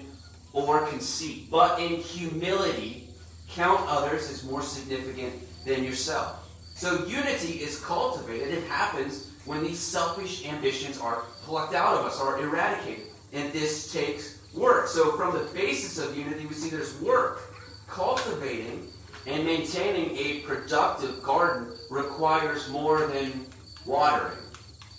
or 0.52 0.86
conceit, 0.86 1.50
but 1.50 1.80
in 1.80 1.96
humility 1.96 3.08
count 3.48 3.80
others 3.88 4.30
as 4.30 4.44
more 4.44 4.62
significant 4.62 5.32
than 5.64 5.82
yourself. 5.82 6.48
So 6.74 7.06
unity 7.06 7.60
is 7.60 7.80
cultivated. 7.80 8.48
It 8.48 8.64
happens 8.64 9.32
when 9.46 9.62
these 9.62 9.78
selfish 9.78 10.46
ambitions 10.46 10.98
are 10.98 11.22
plucked 11.42 11.74
out 11.74 11.98
of 11.98 12.06
us, 12.06 12.20
are 12.20 12.40
eradicated. 12.40 13.06
And 13.32 13.52
this 13.52 13.92
takes 13.92 14.40
work. 14.54 14.88
So 14.88 15.12
from 15.16 15.34
the 15.34 15.44
basis 15.52 15.98
of 15.98 16.16
unity, 16.16 16.46
we 16.46 16.54
see 16.54 16.70
there's 16.70 17.00
work. 17.00 17.40
Cultivating 17.88 18.88
and 19.26 19.44
maintaining 19.44 20.16
a 20.16 20.40
productive 20.40 21.22
garden 21.22 21.72
requires 21.90 22.68
more 22.70 23.06
than 23.06 23.46
watering. 23.86 24.38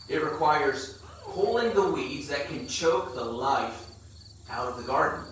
It 0.07 0.24
requires 0.24 1.01
pulling 1.24 1.74
the 1.74 1.89
weeds 1.89 2.27
that 2.29 2.47
can 2.47 2.67
choke 2.67 3.15
the 3.15 3.24
life 3.24 3.88
out 4.50 4.67
of 4.67 4.77
the 4.77 4.83
garden. 4.83 5.25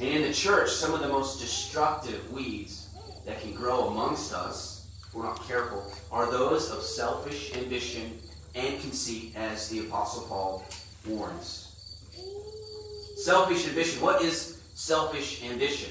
And 0.00 0.08
in 0.08 0.22
the 0.22 0.32
church, 0.32 0.70
some 0.70 0.94
of 0.94 1.00
the 1.00 1.08
most 1.08 1.40
destructive 1.40 2.32
weeds 2.32 2.88
that 3.26 3.40
can 3.40 3.52
grow 3.54 3.88
amongst 3.88 4.32
us, 4.32 4.88
if 5.06 5.14
we're 5.14 5.24
not 5.24 5.46
careful, 5.46 5.92
are 6.10 6.30
those 6.30 6.70
of 6.70 6.82
selfish 6.82 7.54
ambition 7.56 8.18
and 8.54 8.80
conceit, 8.80 9.32
as 9.36 9.68
the 9.68 9.80
Apostle 9.80 10.24
Paul 10.24 10.64
warns. 11.06 11.61
Selfish 13.24 13.68
ambition. 13.68 14.02
What 14.02 14.22
is 14.22 14.60
selfish 14.74 15.42
ambition? 15.44 15.90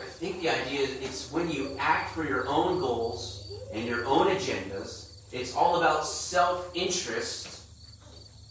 I 0.00 0.04
think 0.04 0.40
the 0.40 0.50
idea 0.50 0.80
is 0.80 0.90
it's 1.00 1.32
when 1.32 1.50
you 1.50 1.76
act 1.78 2.14
for 2.14 2.24
your 2.24 2.46
own 2.48 2.80
goals 2.80 3.52
and 3.72 3.84
your 3.86 4.04
own 4.04 4.28
agendas 4.28 5.04
it's 5.34 5.56
all 5.56 5.80
about 5.80 6.06
self 6.06 6.70
interest, 6.74 7.62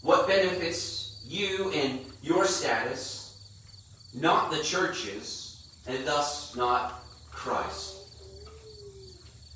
what 0.02 0.28
benefits 0.28 1.24
you 1.26 1.72
and 1.74 1.98
your 2.22 2.44
status, 2.44 3.40
not 4.12 4.50
the 4.50 4.62
churches, 4.62 5.66
and 5.86 6.06
thus 6.06 6.54
not 6.54 7.02
Christ. 7.30 7.96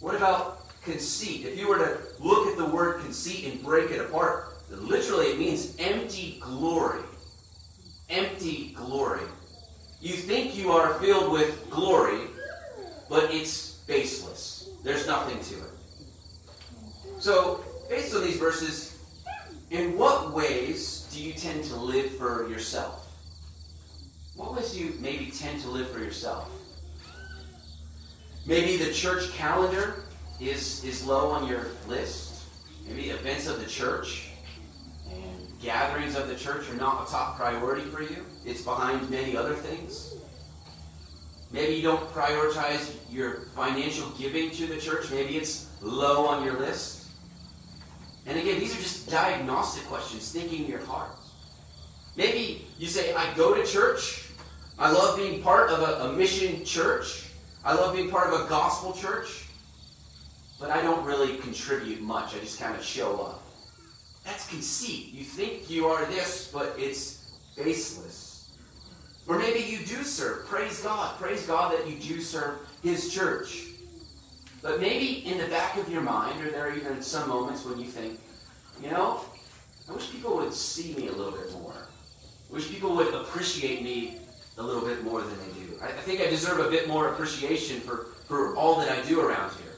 What 0.00 0.14
about 0.14 0.70
conceit? 0.82 1.44
If 1.44 1.58
you 1.58 1.68
were 1.68 1.76
to 1.76 1.98
look 2.18 2.48
at 2.48 2.56
the 2.56 2.64
word 2.64 3.02
conceit 3.02 3.52
and 3.52 3.62
break 3.62 3.90
it 3.90 4.00
apart, 4.00 4.54
literally 4.70 5.26
it 5.26 5.38
means 5.38 5.76
empty 5.78 6.38
glory. 6.40 7.02
Empty 8.08 8.74
glory. 8.74 9.26
You 10.00 10.14
think 10.14 10.56
you 10.56 10.70
are 10.70 10.94
filled 10.94 11.32
with 11.32 11.68
glory, 11.70 12.20
but 13.08 13.32
it's 13.34 13.72
baseless. 13.86 14.70
There's 14.82 15.06
nothing 15.06 15.38
to 15.40 15.64
it. 15.64 15.70
So, 17.18 17.64
based 17.88 18.14
on 18.14 18.22
these 18.22 18.36
verses, 18.36 18.98
in 19.70 19.98
what 19.98 20.32
ways 20.32 21.08
do 21.12 21.22
you 21.22 21.32
tend 21.32 21.64
to 21.64 21.76
live 21.76 22.16
for 22.16 22.48
yourself? 22.48 23.06
What 24.36 24.54
ways 24.54 24.72
do 24.72 24.80
you 24.80 24.94
maybe 25.00 25.30
tend 25.30 25.60
to 25.62 25.68
live 25.68 25.90
for 25.90 25.98
yourself? 25.98 26.50
Maybe 28.46 28.76
the 28.76 28.92
church 28.92 29.32
calendar 29.32 30.04
is, 30.40 30.82
is 30.84 31.04
low 31.04 31.30
on 31.30 31.48
your 31.48 31.66
list. 31.86 32.44
Maybe 32.86 33.10
events 33.10 33.46
of 33.46 33.60
the 33.60 33.66
church 33.66 34.27
gatherings 35.60 36.16
of 36.16 36.28
the 36.28 36.36
church 36.36 36.70
are 36.70 36.76
not 36.76 37.08
a 37.08 37.10
top 37.10 37.36
priority 37.36 37.82
for 37.82 38.02
you. 38.02 38.24
It's 38.44 38.62
behind 38.62 39.10
many 39.10 39.36
other 39.36 39.54
things. 39.54 40.14
Maybe 41.50 41.74
you 41.74 41.82
don't 41.82 42.08
prioritize 42.12 42.94
your 43.10 43.46
financial 43.56 44.10
giving 44.10 44.50
to 44.50 44.66
the 44.66 44.76
church. 44.76 45.10
Maybe 45.10 45.36
it's 45.36 45.68
low 45.80 46.26
on 46.26 46.44
your 46.44 46.58
list. 46.58 47.06
And 48.26 48.38
again, 48.38 48.60
these 48.60 48.74
are 48.74 48.82
just 48.82 49.10
diagnostic 49.10 49.84
questions, 49.84 50.30
thinking 50.30 50.64
in 50.64 50.70
your 50.70 50.84
heart. 50.84 51.10
Maybe 52.16 52.66
you 52.78 52.86
say, 52.86 53.14
I 53.14 53.32
go 53.34 53.54
to 53.54 53.64
church. 53.64 54.28
I 54.78 54.90
love 54.90 55.16
being 55.16 55.42
part 55.42 55.70
of 55.70 55.80
a, 55.80 56.08
a 56.08 56.12
mission 56.12 56.64
church. 56.64 57.30
I 57.64 57.74
love 57.74 57.94
being 57.94 58.10
part 58.10 58.32
of 58.32 58.44
a 58.44 58.48
gospel 58.48 58.92
church. 58.92 59.46
But 60.60 60.70
I 60.70 60.82
don't 60.82 61.04
really 61.04 61.38
contribute 61.38 62.02
much. 62.02 62.34
I 62.34 62.40
just 62.40 62.60
kind 62.60 62.76
of 62.76 62.84
show 62.84 63.20
up. 63.20 63.47
That's 64.28 64.46
conceit. 64.46 65.14
You 65.14 65.24
think 65.24 65.70
you 65.70 65.86
are 65.86 66.04
this, 66.04 66.50
but 66.52 66.74
it's 66.76 67.32
baseless. 67.56 68.50
Or 69.26 69.38
maybe 69.38 69.60
you 69.60 69.78
do 69.78 70.04
serve. 70.04 70.46
Praise 70.46 70.82
God. 70.82 71.18
Praise 71.18 71.46
God 71.46 71.72
that 71.72 71.88
you 71.88 71.98
do 71.98 72.20
serve 72.20 72.58
His 72.82 73.12
church. 73.12 73.68
But 74.60 74.82
maybe 74.82 75.26
in 75.26 75.38
the 75.38 75.46
back 75.46 75.78
of 75.78 75.90
your 75.90 76.02
mind, 76.02 76.44
or 76.44 76.50
there 76.50 76.68
are 76.68 76.76
even 76.76 77.00
some 77.00 77.26
moments 77.26 77.64
when 77.64 77.78
you 77.78 77.86
think, 77.86 78.20
you 78.82 78.90
know, 78.90 79.22
I 79.88 79.92
wish 79.92 80.10
people 80.10 80.36
would 80.36 80.52
see 80.52 80.92
me 80.92 81.08
a 81.08 81.12
little 81.12 81.32
bit 81.32 81.50
more. 81.52 81.88
I 82.50 82.52
wish 82.52 82.68
people 82.68 82.94
would 82.96 83.14
appreciate 83.14 83.82
me 83.82 84.18
a 84.58 84.62
little 84.62 84.86
bit 84.86 85.04
more 85.04 85.22
than 85.22 85.38
they 85.38 85.60
do. 85.60 85.78
I, 85.80 85.86
I 85.86 86.02
think 86.02 86.20
I 86.20 86.26
deserve 86.26 86.58
a 86.58 86.68
bit 86.68 86.86
more 86.86 87.08
appreciation 87.08 87.80
for, 87.80 88.08
for 88.26 88.54
all 88.56 88.78
that 88.80 88.90
I 88.90 89.00
do 89.08 89.22
around 89.22 89.52
here. 89.54 89.72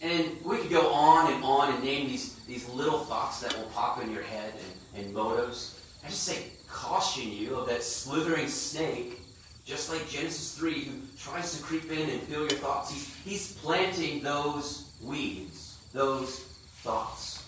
And 0.00 0.30
we 0.44 0.58
could 0.58 0.70
go 0.70 0.92
on 0.92 1.32
and 1.32 1.42
on 1.42 1.74
and 1.74 1.82
name 1.82 2.06
these, 2.06 2.37
these 2.48 2.68
little 2.70 3.00
thoughts 3.00 3.40
that 3.40 3.56
will 3.56 3.66
pop 3.66 4.02
in 4.02 4.10
your 4.10 4.22
head 4.22 4.54
and, 4.96 5.04
and 5.04 5.14
motives. 5.14 5.78
I 6.04 6.08
just 6.08 6.24
say, 6.24 6.44
caution 6.66 7.30
you 7.30 7.54
of 7.54 7.68
that 7.68 7.82
slithering 7.82 8.48
snake, 8.48 9.20
just 9.66 9.92
like 9.92 10.08
Genesis 10.08 10.56
3, 10.56 10.84
who 10.84 10.92
tries 11.18 11.56
to 11.56 11.62
creep 11.62 11.92
in 11.92 12.08
and 12.08 12.20
fill 12.22 12.40
your 12.40 12.58
thoughts. 12.58 12.90
He's, 12.90 13.14
he's 13.16 13.52
planting 13.58 14.22
those 14.22 14.90
weeds, 15.02 15.76
those 15.92 16.40
thoughts. 16.82 17.44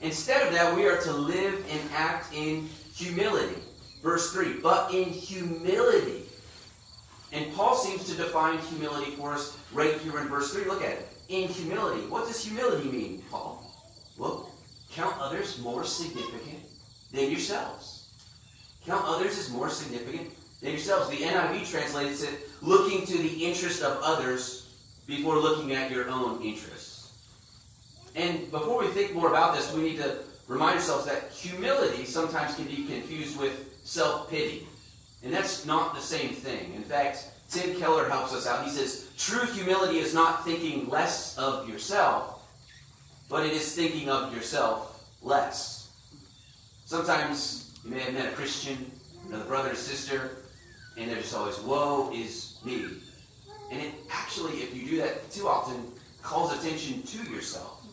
Instead 0.00 0.46
of 0.46 0.54
that, 0.54 0.74
we 0.74 0.86
are 0.86 0.98
to 1.02 1.12
live 1.12 1.62
and 1.70 1.80
act 1.94 2.34
in 2.34 2.66
humility. 2.94 3.60
Verse 4.02 4.32
3 4.32 4.54
But 4.62 4.94
in 4.94 5.04
humility. 5.04 6.22
And 7.32 7.54
Paul 7.54 7.76
seems 7.76 8.04
to 8.06 8.16
define 8.16 8.58
humility 8.58 9.10
for 9.12 9.34
us 9.34 9.58
right 9.74 9.94
here 9.98 10.18
in 10.20 10.28
verse 10.28 10.54
3. 10.54 10.64
Look 10.64 10.82
at 10.82 10.92
it. 10.92 11.08
In 11.28 11.48
humility. 11.48 12.00
What 12.08 12.26
does 12.26 12.42
humility 12.42 12.88
mean, 12.88 13.22
Paul? 13.30 13.69
Well, 14.20 14.50
count 14.92 15.16
others 15.18 15.58
more 15.60 15.82
significant 15.82 16.60
than 17.10 17.30
yourselves. 17.30 18.10
Count 18.84 19.02
others 19.06 19.38
as 19.38 19.48
more 19.48 19.70
significant 19.70 20.28
than 20.60 20.72
yourselves. 20.72 21.08
The 21.08 21.24
NIV 21.24 21.70
translates 21.70 22.22
it 22.22 22.50
looking 22.60 23.06
to 23.06 23.16
the 23.16 23.46
interest 23.46 23.82
of 23.82 23.98
others 24.02 24.74
before 25.06 25.38
looking 25.38 25.72
at 25.72 25.90
your 25.90 26.10
own 26.10 26.42
interests. 26.42 27.12
And 28.14 28.50
before 28.50 28.80
we 28.80 28.88
think 28.88 29.14
more 29.14 29.28
about 29.28 29.56
this, 29.56 29.72
we 29.72 29.80
need 29.80 29.96
to 29.96 30.18
remind 30.48 30.76
ourselves 30.76 31.06
that 31.06 31.30
humility 31.30 32.04
sometimes 32.04 32.56
can 32.56 32.66
be 32.66 32.84
confused 32.84 33.40
with 33.40 33.80
self 33.84 34.28
pity. 34.28 34.68
And 35.24 35.32
that's 35.32 35.64
not 35.64 35.94
the 35.94 36.00
same 36.02 36.34
thing. 36.34 36.74
In 36.74 36.82
fact, 36.82 37.24
Tim 37.50 37.74
Keller 37.80 38.06
helps 38.06 38.34
us 38.34 38.46
out. 38.46 38.66
He 38.66 38.70
says, 38.70 39.08
True 39.16 39.46
humility 39.46 39.98
is 39.98 40.12
not 40.12 40.44
thinking 40.44 40.90
less 40.90 41.38
of 41.38 41.66
yourself, 41.66 42.39
but 43.30 43.46
it 43.46 43.52
is 43.52 43.74
thinking 43.74 44.10
of 44.10 44.34
yourself 44.34 45.08
less. 45.22 45.88
Sometimes 46.84 47.78
you 47.84 47.92
may 47.92 48.00
have 48.00 48.12
met 48.12 48.26
a 48.26 48.34
Christian, 48.34 48.90
another 49.28 49.44
brother 49.44 49.70
or 49.70 49.74
sister, 49.76 50.38
and 50.98 51.08
they're 51.08 51.20
just 51.20 51.34
always, 51.34 51.58
woe 51.60 52.12
is 52.12 52.58
me. 52.64 52.86
And 53.70 53.80
it 53.80 53.94
actually, 54.10 54.54
if 54.58 54.76
you 54.76 54.88
do 54.90 54.96
that 54.98 55.30
too 55.30 55.46
often, 55.46 55.76
calls 56.22 56.52
attention 56.52 57.02
to 57.04 57.32
yourself. 57.32 57.86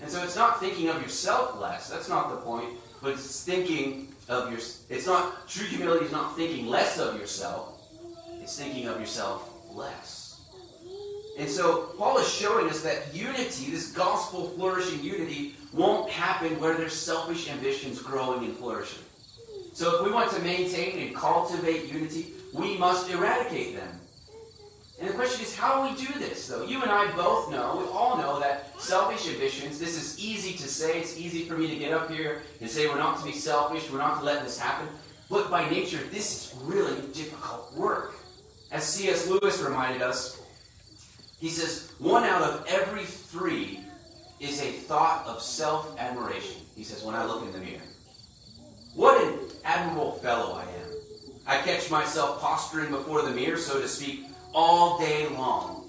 And 0.00 0.10
so 0.10 0.22
it's 0.24 0.36
not 0.36 0.60
thinking 0.60 0.88
of 0.88 1.00
yourself 1.02 1.60
less. 1.60 1.90
That's 1.90 2.08
not 2.08 2.30
the 2.30 2.36
point. 2.36 2.70
But 3.02 3.12
it's 3.12 3.44
thinking 3.44 4.14
of 4.28 4.50
your. 4.50 4.60
It's 4.88 5.06
not 5.06 5.46
true 5.46 5.66
humility. 5.66 6.06
Is 6.06 6.12
not 6.12 6.36
thinking 6.36 6.66
less 6.66 6.98
of 6.98 7.18
yourself. 7.20 7.86
It's 8.40 8.58
thinking 8.58 8.86
of 8.86 8.98
yourself 8.98 9.50
less. 9.74 10.29
And 11.38 11.48
so 11.48 11.92
Paul 11.96 12.18
is 12.18 12.28
showing 12.28 12.68
us 12.68 12.82
that 12.82 13.14
unity, 13.14 13.70
this 13.70 13.92
gospel 13.92 14.48
flourishing 14.50 15.02
unity, 15.02 15.54
won't 15.72 16.10
happen 16.10 16.58
where 16.60 16.74
there's 16.74 16.92
selfish 16.92 17.48
ambitions 17.48 18.00
growing 18.02 18.44
and 18.44 18.56
flourishing. 18.56 19.02
So 19.72 19.96
if 19.96 20.04
we 20.04 20.12
want 20.12 20.30
to 20.32 20.40
maintain 20.42 20.98
and 20.98 21.14
cultivate 21.14 21.92
unity, 21.92 22.34
we 22.52 22.76
must 22.76 23.10
eradicate 23.10 23.76
them. 23.76 24.00
And 25.00 25.08
the 25.08 25.14
question 25.14 25.42
is, 25.42 25.56
how 25.56 25.76
do 25.76 25.94
we 25.94 26.06
do 26.06 26.18
this, 26.18 26.46
though? 26.46 26.64
You 26.66 26.82
and 26.82 26.90
I 26.90 27.10
both 27.16 27.50
know, 27.50 27.78
we 27.78 27.84
all 27.90 28.18
know 28.18 28.38
that 28.40 28.78
selfish 28.78 29.26
ambitions, 29.32 29.78
this 29.78 29.96
is 29.96 30.22
easy 30.22 30.52
to 30.58 30.68
say. 30.68 31.00
It's 31.00 31.18
easy 31.18 31.44
for 31.44 31.56
me 31.56 31.68
to 31.68 31.76
get 31.76 31.94
up 31.94 32.10
here 32.10 32.42
and 32.60 32.68
say 32.68 32.86
we're 32.86 32.98
not 32.98 33.18
to 33.18 33.24
be 33.24 33.32
selfish, 33.32 33.90
we're 33.90 33.98
not 33.98 34.18
to 34.18 34.26
let 34.26 34.44
this 34.44 34.58
happen. 34.58 34.88
But 35.30 35.50
by 35.50 35.70
nature, 35.70 36.00
this 36.10 36.52
is 36.52 36.60
really 36.62 37.00
difficult 37.14 37.72
work. 37.74 38.14
As 38.72 38.84
C.S. 38.84 39.26
Lewis 39.26 39.62
reminded 39.62 40.02
us, 40.02 40.39
he 41.40 41.48
says, 41.48 41.92
one 41.98 42.24
out 42.24 42.42
of 42.42 42.66
every 42.68 43.04
three 43.04 43.80
is 44.40 44.60
a 44.60 44.70
thought 44.70 45.26
of 45.26 45.42
self 45.42 45.98
admiration. 45.98 46.60
He 46.76 46.84
says, 46.84 47.02
when 47.02 47.14
I 47.14 47.24
look 47.24 47.42
in 47.44 47.52
the 47.52 47.58
mirror. 47.58 47.80
What 48.94 49.22
an 49.24 49.38
admirable 49.64 50.12
fellow 50.12 50.54
I 50.54 50.62
am. 50.62 50.90
I 51.46 51.58
catch 51.62 51.90
myself 51.90 52.40
posturing 52.40 52.90
before 52.90 53.22
the 53.22 53.30
mirror, 53.30 53.56
so 53.56 53.80
to 53.80 53.88
speak, 53.88 54.26
all 54.52 54.98
day 54.98 55.28
long. 55.28 55.84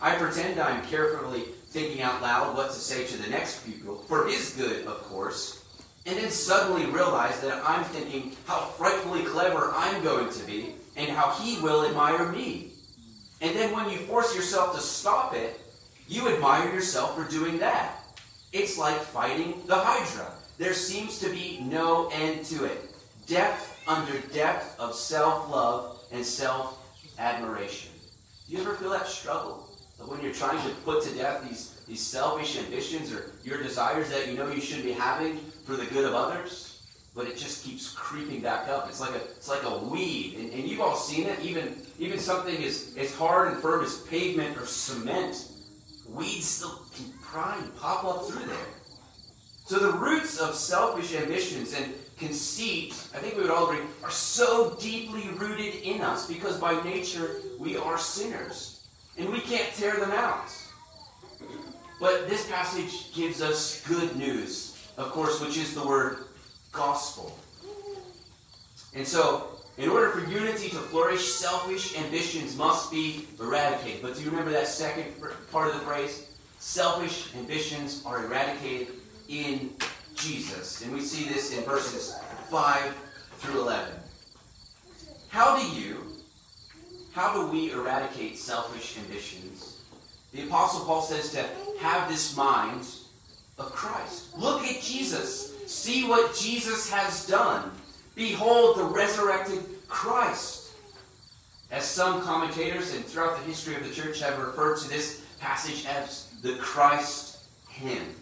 I 0.00 0.14
pretend 0.16 0.60
I'm 0.60 0.84
carefully 0.86 1.42
thinking 1.70 2.02
out 2.02 2.22
loud 2.22 2.56
what 2.56 2.70
to 2.70 2.78
say 2.78 3.06
to 3.06 3.16
the 3.22 3.30
next 3.30 3.64
pupil, 3.64 3.96
for 4.08 4.26
his 4.26 4.54
good, 4.54 4.86
of 4.86 5.02
course, 5.04 5.64
and 6.06 6.16
then 6.16 6.30
suddenly 6.30 6.86
realize 6.86 7.40
that 7.40 7.62
I'm 7.64 7.84
thinking 7.84 8.32
how 8.46 8.60
frightfully 8.60 9.24
clever 9.24 9.72
I'm 9.74 10.02
going 10.02 10.30
to 10.32 10.44
be 10.44 10.74
and 10.96 11.10
how 11.10 11.32
he 11.32 11.60
will 11.60 11.84
admire 11.84 12.32
me. 12.32 12.72
And 13.40 13.54
then 13.54 13.72
when 13.72 13.90
you 13.90 13.98
force 13.98 14.34
yourself 14.34 14.74
to 14.74 14.80
stop 14.80 15.34
it, 15.34 15.60
you 16.08 16.28
admire 16.28 16.72
yourself 16.72 17.16
for 17.16 17.30
doing 17.30 17.58
that. 17.58 17.96
It's 18.52 18.78
like 18.78 18.96
fighting 18.96 19.62
the 19.66 19.76
Hydra. 19.76 20.32
There 20.56 20.74
seems 20.74 21.18
to 21.20 21.28
be 21.30 21.60
no 21.62 22.08
end 22.12 22.44
to 22.46 22.64
it. 22.64 22.90
Depth 23.26 23.80
under 23.86 24.18
depth 24.32 24.78
of 24.80 24.94
self 24.94 25.50
love 25.50 26.00
and 26.10 26.24
self 26.24 26.78
admiration. 27.18 27.90
Do 28.48 28.56
you 28.56 28.62
ever 28.62 28.74
feel 28.74 28.90
that 28.90 29.06
struggle? 29.06 29.64
When 29.98 30.20
you're 30.22 30.32
trying 30.32 30.62
to 30.66 30.74
put 30.76 31.02
to 31.04 31.14
death 31.14 31.46
these, 31.46 31.80
these 31.86 32.00
selfish 32.00 32.56
ambitions 32.58 33.12
or 33.12 33.32
your 33.44 33.62
desires 33.62 34.08
that 34.10 34.28
you 34.28 34.34
know 34.34 34.50
you 34.50 34.60
should 34.60 34.84
be 34.84 34.92
having 34.92 35.38
for 35.66 35.76
the 35.76 35.86
good 35.86 36.04
of 36.04 36.14
others, 36.14 36.67
but 37.18 37.26
it 37.26 37.36
just 37.36 37.64
keeps 37.64 37.90
creeping 37.90 38.40
back 38.40 38.68
up. 38.68 38.88
It's 38.88 39.00
like 39.00 39.10
a 39.10 39.20
it's 39.24 39.48
like 39.48 39.64
a 39.64 39.76
weed. 39.76 40.36
And, 40.38 40.52
and 40.52 40.62
you've 40.62 40.80
all 40.80 40.94
seen 40.94 41.26
it, 41.26 41.40
even 41.40 41.74
even 41.98 42.16
something 42.16 42.62
as, 42.62 42.94
as 42.96 43.12
hard 43.12 43.52
and 43.52 43.60
firm 43.60 43.84
as 43.84 43.98
pavement 44.02 44.56
or 44.56 44.64
cement. 44.64 45.48
Weeds 46.08 46.46
still 46.46 46.80
can 46.94 47.12
pry 47.20 47.58
and 47.60 47.76
pop 47.76 48.04
up 48.04 48.26
through 48.26 48.46
there. 48.46 48.56
So 49.66 49.80
the 49.80 49.98
roots 49.98 50.38
of 50.38 50.54
selfish 50.54 51.12
ambitions 51.12 51.74
and 51.74 51.92
conceit, 52.18 52.92
I 53.12 53.18
think 53.18 53.34
we 53.34 53.42
would 53.42 53.50
all 53.50 53.68
agree, 53.68 53.84
are 54.04 54.10
so 54.12 54.76
deeply 54.80 55.28
rooted 55.30 55.74
in 55.82 56.00
us 56.00 56.28
because 56.28 56.56
by 56.56 56.80
nature 56.84 57.42
we 57.58 57.76
are 57.76 57.98
sinners. 57.98 58.86
And 59.18 59.28
we 59.28 59.40
can't 59.40 59.74
tear 59.74 59.96
them 59.96 60.12
out. 60.12 60.50
But 62.00 62.28
this 62.28 62.48
passage 62.48 63.12
gives 63.12 63.42
us 63.42 63.84
good 63.88 64.14
news, 64.14 64.88
of 64.96 65.10
course, 65.10 65.40
which 65.40 65.58
is 65.58 65.74
the 65.74 65.84
word 65.84 66.27
gospel. 66.78 67.36
And 68.94 69.06
so, 69.06 69.48
in 69.76 69.88
order 69.88 70.08
for 70.10 70.28
unity 70.30 70.70
to 70.70 70.76
flourish, 70.76 71.24
selfish 71.26 71.96
ambitions 71.98 72.56
must 72.56 72.90
be 72.90 73.26
eradicated. 73.38 74.00
But 74.00 74.16
do 74.16 74.22
you 74.22 74.30
remember 74.30 74.52
that 74.52 74.66
second 74.66 75.12
part 75.52 75.68
of 75.68 75.74
the 75.74 75.80
phrase? 75.80 76.30
Selfish 76.58 77.34
ambitions 77.36 78.02
are 78.06 78.24
eradicated 78.24 78.88
in 79.28 79.70
Jesus. 80.14 80.82
And 80.82 80.92
we 80.92 81.00
see 81.00 81.28
this 81.28 81.56
in 81.56 81.64
verses 81.64 82.16
5 82.50 82.96
through 83.38 83.60
11. 83.60 83.94
How 85.28 85.56
do 85.56 85.66
you, 85.78 85.98
how 87.12 87.34
do 87.34 87.52
we 87.52 87.70
eradicate 87.72 88.38
selfish 88.38 88.98
ambitions? 88.98 89.82
The 90.32 90.46
Apostle 90.46 90.84
Paul 90.86 91.02
says 91.02 91.30
to 91.32 91.44
have 91.80 92.08
this 92.08 92.36
mind 92.36 92.86
of 93.58 93.72
Christ. 93.72 94.36
Look 94.36 94.64
at 94.64 94.82
Jesus. 94.82 95.47
See 95.68 96.08
what 96.08 96.34
Jesus 96.34 96.90
has 96.90 97.26
done. 97.26 97.70
Behold 98.14 98.78
the 98.78 98.84
resurrected 98.84 99.62
Christ. 99.86 100.72
As 101.70 101.84
some 101.84 102.22
commentators 102.22 102.94
and 102.94 103.04
throughout 103.04 103.38
the 103.38 103.44
history 103.44 103.74
of 103.74 103.86
the 103.86 103.94
church 103.94 104.18
have 104.20 104.38
referred 104.38 104.78
to 104.78 104.88
this 104.88 105.26
passage 105.38 105.84
as 105.84 106.32
the 106.40 106.54
Christ 106.54 107.44
hymn. 107.68 108.14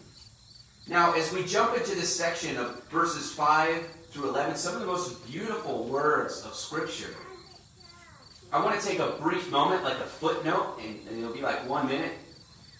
Now, 0.88 1.14
as 1.14 1.32
we 1.32 1.44
jump 1.44 1.76
into 1.76 1.94
this 1.94 2.14
section 2.14 2.56
of 2.56 2.82
verses 2.88 3.30
5 3.30 3.80
through 4.10 4.30
11, 4.30 4.56
some 4.56 4.74
of 4.74 4.80
the 4.80 4.86
most 4.86 5.24
beautiful 5.30 5.84
words 5.84 6.44
of 6.44 6.52
Scripture, 6.52 7.14
I 8.52 8.60
want 8.60 8.80
to 8.80 8.84
take 8.84 8.98
a 8.98 9.12
brief 9.20 9.52
moment, 9.52 9.84
like 9.84 9.98
a 9.98 10.04
footnote, 10.04 10.80
and, 10.84 10.98
and 11.08 11.22
it'll 11.22 11.32
be 11.32 11.42
like 11.42 11.68
one 11.68 11.86
minute, 11.86 12.14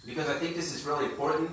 because 0.05 0.29
I 0.29 0.35
think 0.35 0.57
this 0.57 0.75
is 0.75 0.85
really 0.85 1.05
important. 1.05 1.53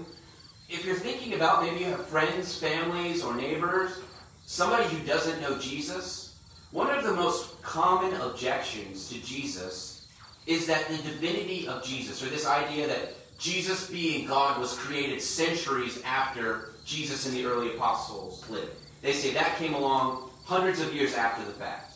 If 0.74 0.84
you're 0.86 0.96
thinking 0.96 1.36
about 1.36 1.62
maybe 1.62 1.82
you 1.82 1.86
have 1.86 2.08
friends, 2.08 2.58
families, 2.58 3.24
or 3.24 3.36
neighbors, 3.36 4.00
somebody 4.48 4.84
who 4.86 5.06
doesn't 5.06 5.40
know 5.40 5.60
Jesus, 5.60 6.40
one 6.72 6.90
of 6.90 7.04
the 7.04 7.14
most 7.14 7.62
common 7.62 8.20
objections 8.22 9.08
to 9.10 9.24
Jesus 9.24 10.08
is 10.48 10.66
that 10.66 10.88
the 10.88 10.98
divinity 10.98 11.68
of 11.68 11.84
Jesus, 11.84 12.24
or 12.24 12.26
this 12.26 12.48
idea 12.48 12.88
that 12.88 13.14
Jesus 13.38 13.88
being 13.88 14.26
God 14.28 14.60
was 14.60 14.74
created 14.74 15.22
centuries 15.22 16.02
after 16.04 16.72
Jesus 16.86 17.28
and 17.28 17.36
the 17.38 17.46
early 17.46 17.76
apostles 17.76 18.44
lived. 18.50 18.72
They 19.04 19.14
say 19.14 19.32
that 19.36 19.58
came 19.58 19.76
along 19.76 20.32
hundreds 20.44 20.82
of 20.82 20.92
years 20.92 21.14
after 21.14 21.46
the 21.46 21.52
fact. 21.52 21.92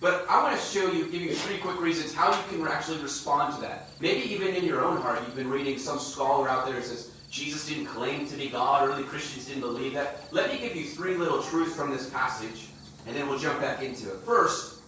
But 0.00 0.24
I 0.26 0.42
want 0.42 0.58
to 0.58 0.66
show 0.66 0.90
you, 0.90 1.04
give 1.04 1.20
you 1.20 1.34
three 1.34 1.58
quick 1.58 1.78
reasons 1.78 2.14
how 2.14 2.30
you 2.30 2.42
can 2.48 2.66
actually 2.66 3.02
respond 3.02 3.56
to 3.56 3.60
that. 3.60 3.90
Maybe 4.00 4.22
even 4.32 4.54
in 4.54 4.64
your 4.64 4.82
own 4.82 4.96
heart, 5.02 5.20
you've 5.20 5.36
been 5.36 5.50
reading 5.50 5.78
some 5.78 5.98
scholar 5.98 6.48
out 6.48 6.64
there 6.64 6.76
who 6.76 6.82
says 6.82 7.10
Jesus 7.30 7.68
didn't 7.68 7.86
claim 7.86 8.26
to 8.26 8.36
be 8.36 8.48
God, 8.48 8.88
early 8.88 9.04
Christians 9.04 9.46
didn't 9.46 9.60
believe 9.60 9.94
that. 9.94 10.24
Let 10.32 10.50
me 10.50 10.58
give 10.58 10.74
you 10.74 10.84
three 10.84 11.14
little 11.14 11.40
truths 11.42 11.76
from 11.76 11.90
this 11.90 12.10
passage, 12.10 12.66
and 13.06 13.14
then 13.14 13.28
we'll 13.28 13.38
jump 13.38 13.60
back 13.60 13.82
into 13.82 14.10
it. 14.10 14.18
First, 14.24 14.80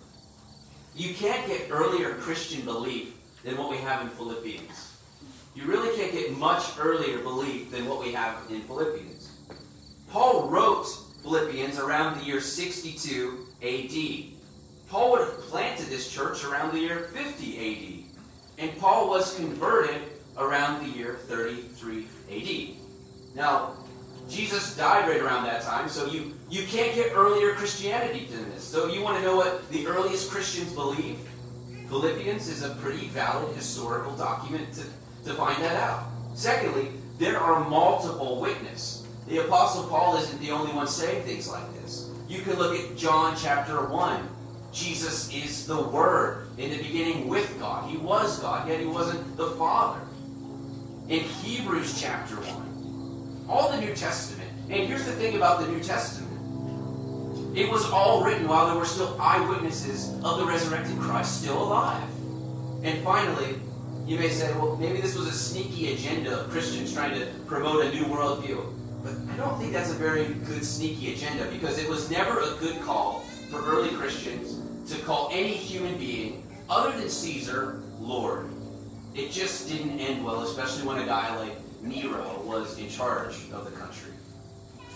you 0.97 1.15
can't 1.15 1.47
get 1.47 1.69
earlier 1.71 2.15
Christian 2.15 2.65
belief 2.65 3.15
than 3.45 3.57
what 3.57 3.71
we 3.71 3.77
have 3.79 4.03
in 4.03 4.09
Philippians. 4.09 4.93
You 5.55 5.65
really 5.65 5.97
can't 5.97 6.13
get 6.13 6.37
much 6.37 6.65
earlier 6.81 7.19
belief 7.19 7.71
than 7.71 7.87
what 7.87 8.01
we 8.01 8.13
have 8.13 8.37
in 8.51 8.61
Philippians. 8.63 9.31
Paul 10.11 10.49
wrote 10.49 10.87
Philippians 11.23 11.79
around 11.79 12.19
the 12.19 12.25
year 12.25 12.41
62 12.41 13.47
AD. 13.63 14.91
Paul 14.91 15.13
would 15.13 15.21
have 15.21 15.39
planted 15.43 15.87
this 15.87 16.13
church 16.13 16.45
around 16.45 16.73
the 16.73 16.81
year 16.81 17.11
50 17.15 18.05
AD. 18.59 18.63
And 18.63 18.79
Paul 18.79 19.09
was 19.09 19.37
converted 19.37 20.03
around 20.37 20.85
the 20.85 20.99
year 20.99 21.15
33 21.27 22.03
AD. 22.33 22.77
Now, 23.35 23.75
Jesus 24.29 24.77
died 24.77 25.09
right 25.09 25.21
around 25.21 25.45
that 25.45 25.63
time, 25.63 25.89
so 25.89 26.07
you, 26.07 26.35
you 26.49 26.65
can't 26.67 26.95
get 26.95 27.13
earlier 27.15 27.55
Christianity 27.55 28.27
than 28.31 28.49
this. 28.51 28.65
So 28.65 28.89
you 28.89 29.03
want 29.03 29.19
to 29.19 29.23
know 29.23 29.37
what 29.37 29.69
the 29.71 29.87
earliest 29.87 30.31
Christians 30.31 30.73
believed? 30.73 31.29
Philippians 31.89 32.49
is 32.49 32.63
a 32.63 32.71
pretty 32.77 33.09
valid 33.09 33.55
historical 33.55 34.17
document 34.17 34.73
to, 34.75 34.85
to 35.29 35.35
find 35.35 35.63
that 35.63 35.77
out. 35.77 36.05
Secondly, 36.35 36.89
there 37.19 37.39
are 37.39 37.69
multiple 37.69 38.41
witnesses. 38.41 39.07
The 39.29 39.45
Apostle 39.45 39.85
Paul 39.85 40.17
isn't 40.17 40.41
the 40.41 40.51
only 40.51 40.73
one 40.73 40.87
saying 40.87 41.25
things 41.25 41.49
like 41.49 41.73
this. 41.75 42.11
You 42.29 42.41
can 42.41 42.55
look 42.55 42.79
at 42.79 42.97
John 42.97 43.37
chapter 43.39 43.87
1. 43.87 44.29
Jesus 44.73 45.33
is 45.33 45.67
the 45.67 45.81
Word 45.81 46.49
in 46.57 46.71
the 46.71 46.79
beginning 46.79 47.29
with 47.29 47.59
God. 47.61 47.91
He 47.91 47.99
was 47.99 48.41
God, 48.41 48.67
yet 48.67 48.81
he 48.81 48.87
wasn't 48.87 49.37
the 49.37 49.51
Father. 49.51 50.01
In 51.09 51.21
Hebrews 51.21 52.01
chapter 52.01 52.37
1, 52.37 53.47
all 53.49 53.71
the 53.71 53.81
New 53.81 53.95
Testament, 53.95 54.49
and 54.71 54.87
here's 54.87 55.05
the 55.05 55.13
thing 55.13 55.37
about 55.37 55.61
the 55.61 55.69
New 55.69 55.81
Testament 55.81 56.33
it 57.55 57.71
was 57.71 57.85
all 57.91 58.25
written 58.25 58.49
while 58.49 58.67
there 58.67 58.77
were 58.77 58.87
still 58.87 59.15
eyewitnesses 59.21 60.15
of 60.25 60.39
the 60.39 60.47
resurrected 60.47 60.99
Christ 60.99 61.43
still 61.43 61.63
alive. 61.63 62.03
And 62.83 63.05
finally, 63.05 63.57
you 64.07 64.19
may 64.19 64.31
say, 64.31 64.51
well, 64.55 64.77
maybe 64.77 65.03
this 65.03 65.15
was 65.15 65.27
a 65.29 65.33
sneaky 65.33 65.93
agenda 65.93 66.41
of 66.41 66.51
Christians 66.51 66.95
trying 66.95 67.19
to 67.21 67.27
promote 67.47 67.85
a 67.85 67.91
new 67.91 68.05
worldview. 68.05 68.73
But 69.05 69.13
I 69.31 69.37
don't 69.37 69.59
think 69.61 69.75
that's 69.75 69.91
a 69.91 69.95
very 69.95 70.25
good 70.47 70.65
sneaky 70.65 71.13
agenda 71.13 71.45
because 71.51 71.79
it 71.79 71.87
was 71.91 72.11
never 72.11 72.41
a 72.41 72.55
good 72.59 72.81
call 72.81 73.21
for 73.51 73.63
early 73.67 73.91
Christians 73.91 74.59
to 74.91 74.99
call 75.03 75.29
any 75.31 75.53
human 75.53 75.99
being 75.99 76.49
other 76.71 76.97
than 76.99 77.11
Caesar 77.11 77.83
Lord. 78.01 78.49
It 79.15 79.31
just 79.31 79.69
didn't 79.69 79.99
end 79.99 80.25
well, 80.25 80.43
especially 80.43 80.87
when 80.87 80.99
a 80.99 81.07
guy 81.07 81.37
like 81.39 81.57
Nero 81.83 82.43
was 82.45 82.79
in 82.79 82.89
charge 82.89 83.35
of 83.53 83.65
the 83.65 83.71
country. 83.73 84.13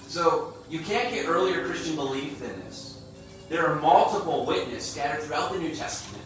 So 0.06 0.54
you 0.70 0.80
can't 0.80 1.12
get 1.12 1.26
earlier 1.26 1.66
Christian 1.66 1.96
belief 1.96 2.38
than 2.38 2.58
this. 2.60 3.02
There 3.48 3.66
are 3.66 3.76
multiple 3.76 4.46
witnesses 4.46 4.90
scattered 4.90 5.22
throughout 5.22 5.52
the 5.52 5.58
New 5.58 5.74
Testament, 5.74 6.24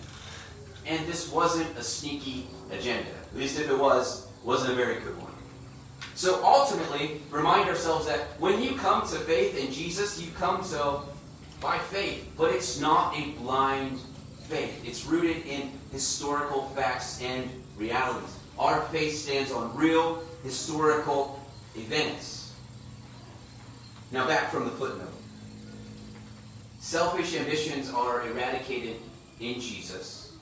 and 0.86 1.06
this 1.06 1.30
wasn't 1.32 1.76
a 1.76 1.82
sneaky 1.82 2.46
agenda. 2.70 3.10
At 3.30 3.36
least 3.36 3.58
if 3.58 3.68
it 3.68 3.78
was, 3.78 4.28
wasn't 4.44 4.72
a 4.72 4.76
very 4.76 5.00
good 5.00 5.18
one. 5.18 5.32
So 6.14 6.42
ultimately, 6.44 7.20
remind 7.30 7.68
ourselves 7.68 8.06
that 8.06 8.20
when 8.38 8.62
you 8.62 8.74
come 8.76 9.02
to 9.02 9.16
faith 9.20 9.58
in 9.58 9.72
Jesus, 9.72 10.20
you 10.20 10.30
come 10.32 10.62
to 10.70 11.00
by 11.60 11.78
faith, 11.78 12.30
but 12.36 12.52
it's 12.52 12.80
not 12.80 13.16
a 13.16 13.30
blind 13.32 14.00
faith. 14.48 14.82
It's 14.84 15.04
rooted 15.04 15.44
in 15.46 15.70
historical 15.92 16.68
facts 16.70 17.20
and 17.22 17.50
realities. 17.80 18.36
Our 18.58 18.82
faith 18.92 19.16
stands 19.16 19.50
on 19.50 19.74
real 19.74 20.22
historical 20.44 21.40
events. 21.74 22.54
Now 24.12 24.26
back 24.28 24.50
from 24.50 24.64
the 24.64 24.70
footnote. 24.70 25.08
Selfish 26.78 27.34
ambitions 27.36 27.90
are 27.90 28.26
eradicated 28.28 28.96
in 29.40 29.60
Jesus. 29.60 30.32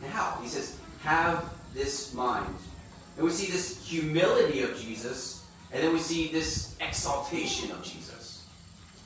And 0.00 0.10
how? 0.10 0.38
He 0.40 0.48
says, 0.48 0.78
have 1.02 1.52
this 1.74 2.14
mind. 2.14 2.54
And 3.16 3.24
we 3.24 3.32
see 3.32 3.50
this 3.50 3.84
humility 3.84 4.62
of 4.62 4.78
Jesus, 4.78 5.44
and 5.72 5.82
then 5.82 5.92
we 5.92 5.98
see 5.98 6.28
this 6.28 6.76
exaltation 6.80 7.70
of 7.72 7.82
Jesus. 7.82 8.46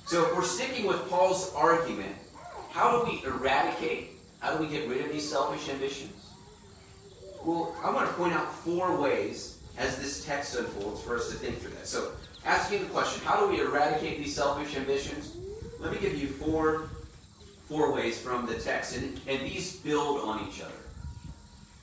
So 0.05 0.25
if 0.27 0.37
we're 0.37 0.45
sticking 0.45 0.87
with 0.87 1.09
Paul's 1.09 1.53
argument, 1.55 2.15
how 2.71 2.99
do 2.99 3.11
we 3.11 3.25
eradicate, 3.25 4.11
how 4.41 4.57
do 4.57 4.63
we 4.63 4.71
get 4.71 4.89
rid 4.89 5.05
of 5.05 5.13
these 5.13 5.29
selfish 5.29 5.69
ambitions? 5.69 6.26
Well, 7.47 7.77
I 7.81 7.93
want 7.93 8.09
to 8.09 8.15
point 8.15 8.33
out 8.33 8.53
four 8.53 9.01
ways 9.01 9.59
as 9.79 9.97
this 9.99 10.25
text 10.25 10.57
unfolds 10.57 11.01
for 11.01 11.15
us 11.15 11.31
to 11.31 11.37
think 11.37 11.61
through 11.61 11.71
that. 11.75 11.87
So 11.87 12.11
asking 12.45 12.81
the 12.81 12.87
question, 12.87 13.25
how 13.25 13.39
do 13.39 13.47
we 13.47 13.61
eradicate 13.61 14.19
these 14.19 14.35
selfish 14.35 14.77
ambitions? 14.77 15.37
Let 15.79 15.93
me 15.93 15.99
give 16.01 16.21
you 16.21 16.27
four, 16.27 16.89
four 17.69 17.93
ways 17.93 18.21
from 18.21 18.47
the 18.47 18.55
text, 18.55 18.97
and, 18.97 19.21
and 19.29 19.41
these 19.43 19.77
build 19.77 20.23
on 20.23 20.49
each 20.49 20.61
other. 20.61 20.75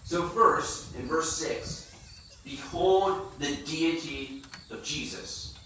So 0.04 0.24
first, 0.24 0.94
in 0.98 1.08
verse 1.08 1.32
6, 1.38 2.42
behold 2.44 3.32
the 3.40 3.56
deity 3.66 4.44
of 4.70 4.84
Jesus. 4.84 5.58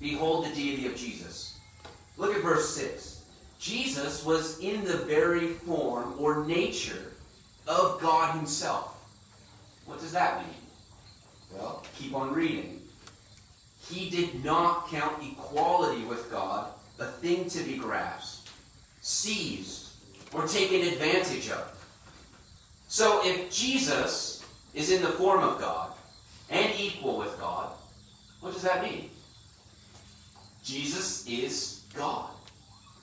Behold 0.00 0.46
the 0.46 0.54
deity 0.56 0.88
of 0.88 0.96
Jesus. 0.96 1.56
Look 2.16 2.34
at 2.34 2.42
verse 2.42 2.74
6. 2.74 3.24
Jesus 3.60 4.24
was 4.24 4.58
in 4.58 4.82
the 4.82 4.96
very 4.96 5.46
form 5.46 6.16
or 6.18 6.44
nature 6.46 7.12
of 7.68 8.00
God 8.00 8.34
himself. 8.34 8.94
What 9.86 10.00
does 10.00 10.12
that 10.12 10.38
mean? 10.38 10.54
Well, 11.54 11.84
keep 11.96 12.14
on 12.14 12.34
reading. 12.34 12.82
He 13.88 14.10
did 14.10 14.44
not 14.44 14.88
count 14.88 15.22
equality 15.22 16.04
with 16.04 16.30
God 16.30 16.70
a 16.98 17.06
thing 17.06 17.48
to 17.50 17.62
be 17.62 17.76
grasped, 17.76 18.50
seized, 19.00 19.90
or 20.32 20.46
taken 20.46 20.86
advantage 20.88 21.50
of. 21.50 21.72
So 22.88 23.20
if 23.24 23.50
Jesus 23.52 24.44
is 24.74 24.90
in 24.90 25.02
the 25.02 25.08
form 25.08 25.42
of 25.42 25.60
God 25.60 25.92
and 26.50 26.72
equal 26.78 27.18
with 27.18 27.38
God, 27.38 27.72
what 28.40 28.52
does 28.52 28.62
that 28.62 28.82
mean? 28.82 29.10
Jesus 30.64 31.26
is 31.28 31.82
God. 31.94 32.30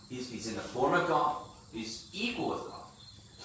He's, 0.10 0.30
he's 0.30 0.48
in 0.48 0.56
the 0.56 0.62
form 0.62 0.94
of 0.94 1.08
God. 1.08 1.38
He's 1.72 2.10
equal 2.14 2.50
with 2.50 2.60
God. 2.68 2.84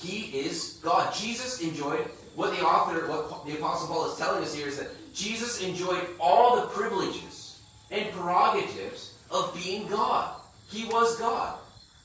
He 0.00 0.38
is 0.38 0.80
God. 0.82 1.14
Jesus 1.14 1.60
enjoyed 1.62 2.04
what 2.38 2.56
the 2.56 2.64
author, 2.64 3.08
what 3.08 3.44
the 3.44 3.56
Apostle 3.56 3.88
Paul 3.88 4.12
is 4.12 4.16
telling 4.16 4.44
us 4.44 4.54
here 4.54 4.68
is 4.68 4.78
that 4.78 5.12
Jesus 5.12 5.60
enjoyed 5.60 6.06
all 6.20 6.54
the 6.54 6.68
privileges 6.68 7.60
and 7.90 8.12
prerogatives 8.12 9.14
of 9.28 9.52
being 9.60 9.88
God. 9.88 10.36
He 10.70 10.84
was 10.84 11.18
God. 11.18 11.58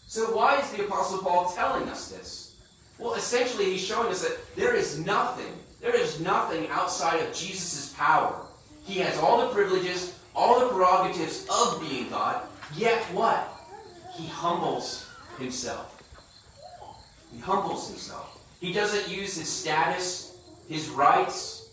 So 0.07 0.35
why 0.35 0.59
is 0.59 0.71
the 0.71 0.85
Apostle 0.85 1.19
Paul 1.19 1.51
telling 1.51 1.87
us 1.87 2.09
this? 2.09 2.55
Well, 2.97 3.13
essentially, 3.13 3.65
he's 3.65 3.85
showing 3.85 4.11
us 4.11 4.23
that 4.27 4.39
there 4.55 4.73
is 4.73 4.97
nothing, 5.05 5.53
there 5.79 5.95
is 5.95 6.19
nothing 6.19 6.67
outside 6.71 7.19
of 7.19 7.31
Jesus' 7.31 7.93
power. 7.95 8.43
He 8.85 8.97
has 9.01 9.15
all 9.19 9.39
the 9.39 9.53
privileges, 9.53 10.17
all 10.35 10.61
the 10.61 10.73
prerogatives 10.73 11.45
of 11.47 11.79
being 11.87 12.09
God, 12.09 12.41
yet 12.75 13.03
what? 13.13 13.53
He 14.15 14.25
humbles 14.25 15.07
himself. 15.37 16.01
He 17.31 17.39
humbles 17.39 17.87
himself. 17.87 18.42
He 18.63 18.71
doesn't 18.71 19.13
use 19.13 19.35
his 19.35 19.49
status, 19.49 20.37
his 20.69 20.87
rights, 20.87 21.67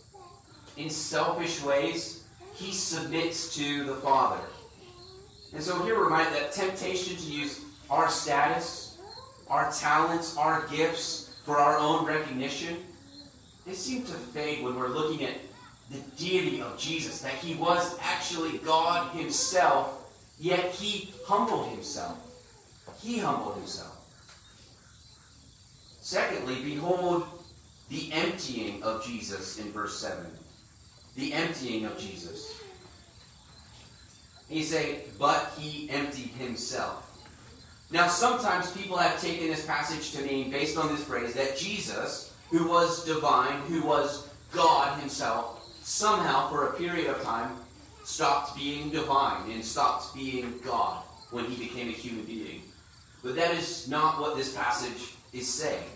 in 0.75 0.89
selfish 0.89 1.63
ways. 1.63 2.25
He 2.53 2.73
submits 2.73 3.55
to 3.55 3.85
the 3.85 3.95
Father. 3.95 4.41
And 5.53 5.63
so 5.63 5.81
here 5.85 5.95
we're 5.95 6.03
reminded 6.03 6.33
that 6.33 6.51
temptation 6.51 7.15
to 7.15 7.23
use 7.23 7.61
our 7.89 8.09
status, 8.09 8.97
our 9.47 9.71
talents, 9.71 10.35
our 10.35 10.67
gifts 10.67 11.39
for 11.45 11.59
our 11.59 11.77
own 11.77 12.05
recognition, 12.05 12.75
they 13.65 13.71
seem 13.71 14.03
to 14.03 14.11
fade 14.11 14.61
when 14.61 14.75
we're 14.75 14.89
looking 14.89 15.25
at 15.25 15.35
the 15.91 15.99
deity 16.17 16.61
of 16.61 16.77
Jesus, 16.77 17.21
that 17.21 17.35
he 17.35 17.55
was 17.55 17.97
actually 18.01 18.57
God 18.57 19.15
himself, 19.15 20.11
yet 20.41 20.73
he 20.73 21.13
humbled 21.25 21.69
himself. 21.69 22.17
He 23.01 23.17
humbled 23.19 23.55
himself. 23.55 24.00
Secondly, 26.11 26.57
behold 26.61 27.23
the 27.87 28.11
emptying 28.11 28.83
of 28.83 29.01
Jesus 29.01 29.59
in 29.59 29.71
verse 29.71 29.97
7. 29.97 30.25
The 31.15 31.31
emptying 31.31 31.85
of 31.85 31.97
Jesus. 31.97 32.61
He 34.49 34.61
say, 34.61 35.03
but 35.17 35.53
he 35.57 35.89
emptied 35.89 36.31
himself. 36.31 37.07
Now, 37.91 38.09
sometimes 38.09 38.71
people 38.71 38.97
have 38.97 39.21
taken 39.21 39.47
this 39.47 39.65
passage 39.65 40.11
to 40.11 40.21
mean, 40.23 40.51
based 40.51 40.77
on 40.77 40.89
this 40.89 41.01
phrase, 41.01 41.33
that 41.35 41.55
Jesus, 41.57 42.33
who 42.49 42.67
was 42.67 43.05
divine, 43.05 43.61
who 43.69 43.81
was 43.81 44.27
God 44.51 44.99
himself, 44.99 45.63
somehow 45.81 46.49
for 46.49 46.67
a 46.67 46.73
period 46.73 47.07
of 47.07 47.23
time 47.23 47.55
stopped 48.03 48.57
being 48.57 48.89
divine 48.89 49.49
and 49.49 49.63
stopped 49.63 50.13
being 50.13 50.59
God 50.61 51.03
when 51.29 51.45
he 51.45 51.55
became 51.55 51.87
a 51.87 51.93
human 51.93 52.25
being. 52.25 52.63
But 53.23 53.37
that 53.37 53.53
is 53.53 53.87
not 53.87 54.19
what 54.19 54.35
this 54.35 54.53
passage 54.53 55.13
is 55.31 55.47
saying. 55.47 55.87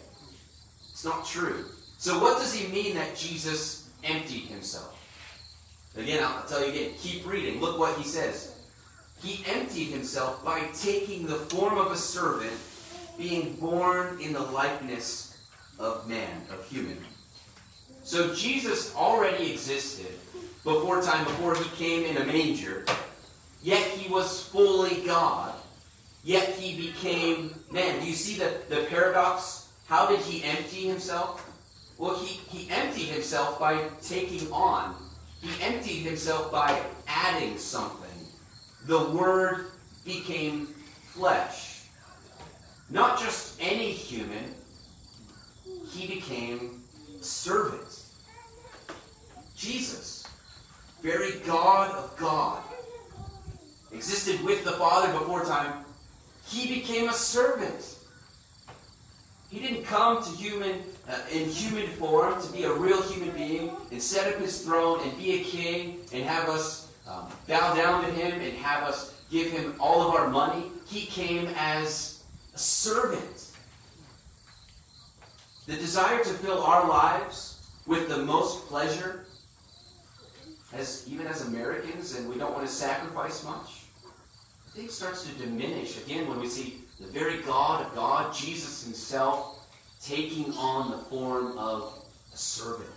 It's 0.96 1.04
not 1.04 1.26
true. 1.26 1.66
So, 1.98 2.22
what 2.22 2.40
does 2.40 2.54
he 2.54 2.72
mean 2.72 2.96
that 2.96 3.18
Jesus 3.18 3.90
emptied 4.06 4.44
himself? 4.44 4.98
Again, 5.98 6.24
I'll 6.24 6.46
tell 6.46 6.62
you 6.62 6.72
again, 6.72 6.92
keep 6.98 7.28
reading. 7.28 7.60
Look 7.60 7.78
what 7.78 7.98
he 7.98 8.06
says. 8.06 8.56
He 9.22 9.44
emptied 9.46 9.90
himself 9.90 10.46
by 10.46 10.62
taking 10.74 11.28
the 11.28 11.36
form 11.36 11.78
of 11.78 11.92
a 11.92 11.98
servant, 11.98 12.58
being 13.18 13.56
born 13.56 14.22
in 14.22 14.32
the 14.32 14.40
likeness 14.40 15.38
of 15.80 16.08
man, 16.08 16.44
of 16.50 16.66
human. 16.70 16.98
So 18.06 18.34
Jesus 18.34 18.96
already 18.96 19.52
existed 19.52 20.18
before 20.64 21.02
time, 21.02 21.26
before 21.26 21.56
he 21.56 21.70
came 21.72 22.06
in 22.06 22.22
a 22.22 22.26
manger, 22.26 22.86
yet 23.62 23.84
he 23.84 24.10
was 24.10 24.46
fully 24.46 25.06
God, 25.06 25.56
yet 26.24 26.52
he 26.52 26.88
became 26.88 27.54
man. 27.70 28.00
Do 28.00 28.08
you 28.08 28.16
see 28.16 28.40
the, 28.40 28.62
the 28.70 28.86
paradox? 28.86 29.65
How 29.88 30.08
did 30.08 30.20
he 30.20 30.44
empty 30.44 30.88
himself? 30.88 31.42
Well, 31.98 32.18
he, 32.18 32.40
he 32.58 32.70
emptied 32.72 33.08
himself 33.08 33.60
by 33.60 33.88
taking 34.02 34.52
on. 34.52 34.96
He 35.42 35.64
emptied 35.64 36.02
himself 36.02 36.52
by 36.52 36.82
adding 37.08 37.58
something. 37.58 38.10
The 38.86 39.12
Word 39.12 39.68
became 40.04 40.68
flesh. 41.14 41.84
Not 42.90 43.20
just 43.20 43.60
any 43.60 43.92
human, 43.92 44.54
he 45.92 46.08
became 46.08 46.84
servant. 47.22 48.04
Jesus, 49.56 50.28
very 51.02 51.40
God 51.46 51.92
of 51.92 52.16
God, 52.18 52.62
existed 53.92 54.44
with 54.44 54.64
the 54.66 54.74
Father 54.74 55.12
before 55.14 55.46
time. 55.46 55.86
He 56.46 56.76
became 56.76 57.10
a 57.10 57.14
servant. 57.14 57.96
He 59.56 59.62
didn't 59.62 59.86
come 59.86 60.22
to 60.22 60.30
human 60.32 60.84
uh, 61.08 61.18
in 61.32 61.48
human 61.48 61.88
form 61.92 62.42
to 62.42 62.52
be 62.52 62.66
a 62.66 62.74
real 62.74 63.02
human 63.04 63.32
being 63.32 63.72
and 63.90 64.02
set 64.02 64.34
up 64.34 64.42
his 64.42 64.62
throne 64.62 65.00
and 65.02 65.18
be 65.18 65.40
a 65.40 65.44
king 65.46 66.02
and 66.12 66.26
have 66.26 66.50
us 66.50 66.92
um, 67.08 67.30
bow 67.48 67.74
down 67.74 68.04
to 68.04 68.12
him 68.12 68.42
and 68.42 68.52
have 68.58 68.84
us 68.84 69.14
give 69.32 69.50
him 69.50 69.74
all 69.80 70.10
of 70.10 70.14
our 70.14 70.28
money. 70.28 70.66
He 70.86 71.06
came 71.06 71.48
as 71.56 72.22
a 72.54 72.58
servant. 72.58 73.48
The 75.68 75.78
desire 75.78 76.22
to 76.22 76.30
fill 76.32 76.62
our 76.62 76.86
lives 76.90 77.66
with 77.88 78.10
the 78.10 78.18
most 78.18 78.68
pleasure, 78.68 79.26
as 80.74 81.08
even 81.08 81.28
as 81.28 81.48
Americans, 81.48 82.18
and 82.18 82.28
we 82.28 82.38
don't 82.38 82.52
want 82.52 82.68
to 82.68 82.74
sacrifice 82.74 83.42
much, 83.46 83.86
I 84.68 84.76
think 84.76 84.92
starts 84.92 85.26
to 85.26 85.34
diminish 85.36 85.98
again 86.00 86.28
when 86.28 86.42
we 86.42 86.50
see 86.50 86.82
the 87.00 87.08
very 87.08 87.42
God 87.42 87.86
of 87.86 87.96
God, 87.96 88.34
Jesus 88.34 88.84
himself, 88.84 89.68
taking 90.04 90.54
on 90.54 90.92
the 90.92 90.98
form 90.98 91.58
of 91.58 92.06
a 92.34 92.38
servant. 92.38 92.90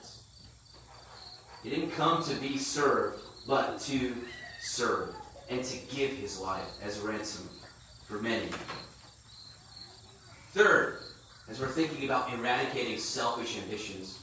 He 1.63 1.71
didn't 1.71 1.91
come 1.91 2.23
to 2.25 2.35
be 2.37 2.59
served, 2.59 3.21
but 3.47 3.81
to 3.81 4.15
serve 4.61 5.15
and 5.51 5.65
to 5.65 5.79
give 5.95 6.11
his 6.13 6.39
life 6.39 6.69
as 6.83 7.03
a 7.03 7.09
ransom 7.09 7.49
for 8.07 8.21
many. 8.21 8.49
Third, 10.53 10.99
as 11.49 11.61
we're 11.61 11.69
thinking 11.69 12.05
about 12.05 12.33
eradicating 12.33 12.99
selfish 12.99 13.59
ambitions, 13.59 14.19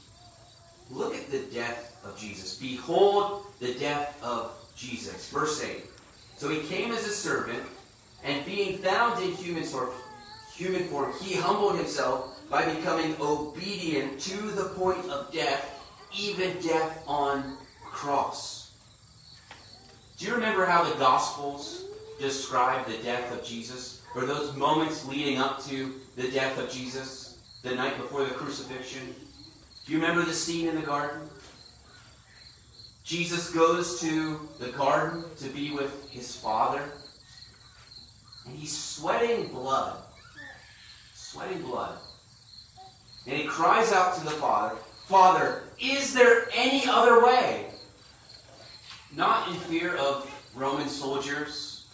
look 0.90 1.14
at 1.14 1.30
the 1.30 1.40
death 1.52 2.00
of 2.04 2.18
Jesus. 2.18 2.56
Behold 2.56 3.46
the 3.58 3.74
death 3.74 4.18
of 4.22 4.52
Jesus. 4.76 5.28
Verse 5.30 5.62
8. 5.62 5.84
So 6.36 6.48
he 6.48 6.60
came 6.68 6.92
as 6.92 7.06
a 7.06 7.10
servant, 7.10 7.62
and 8.26 8.44
being 8.44 8.78
found 8.78 9.22
in 9.22 9.32
human 9.32 9.62
form, 9.62 9.90
human 10.52 10.84
form, 10.88 11.12
he 11.22 11.36
humbled 11.36 11.76
himself 11.76 12.40
by 12.50 12.64
becoming 12.74 13.14
obedient 13.20 14.20
to 14.20 14.50
the 14.50 14.70
point 14.70 15.08
of 15.08 15.32
death, 15.32 15.72
even 16.16 16.60
death 16.60 17.02
on 17.06 17.56
cross. 17.84 18.72
Do 20.18 20.26
you 20.26 20.34
remember 20.34 20.66
how 20.66 20.84
the 20.84 20.98
Gospels 20.98 21.84
describe 22.18 22.86
the 22.86 22.98
death 22.98 23.32
of 23.32 23.44
Jesus? 23.44 24.02
Or 24.14 24.24
those 24.24 24.56
moments 24.56 25.06
leading 25.06 25.38
up 25.38 25.62
to 25.64 25.94
the 26.16 26.30
death 26.30 26.58
of 26.58 26.70
Jesus, 26.70 27.38
the 27.62 27.74
night 27.74 27.96
before 27.98 28.24
the 28.24 28.30
crucifixion? 28.30 29.14
Do 29.84 29.92
you 29.92 30.00
remember 30.00 30.24
the 30.24 30.32
scene 30.32 30.68
in 30.68 30.74
the 30.74 30.82
garden? 30.82 31.28
Jesus 33.04 33.52
goes 33.52 34.00
to 34.00 34.40
the 34.58 34.72
garden 34.72 35.24
to 35.38 35.48
be 35.48 35.70
with 35.70 36.10
his 36.10 36.34
Father, 36.34 36.82
and 38.46 38.56
he's 38.56 38.76
sweating 38.76 39.48
blood. 39.48 39.98
Sweating 41.14 41.62
blood. 41.62 41.98
And 43.26 43.36
he 43.36 43.44
cries 43.44 43.92
out 43.92 44.16
to 44.16 44.24
the 44.24 44.30
Father, 44.30 44.76
Father, 45.06 45.62
is 45.80 46.14
there 46.14 46.48
any 46.54 46.84
other 46.86 47.24
way? 47.24 47.66
Not 49.14 49.48
in 49.48 49.54
fear 49.54 49.96
of 49.96 50.30
Roman 50.54 50.88
soldiers, 50.88 51.86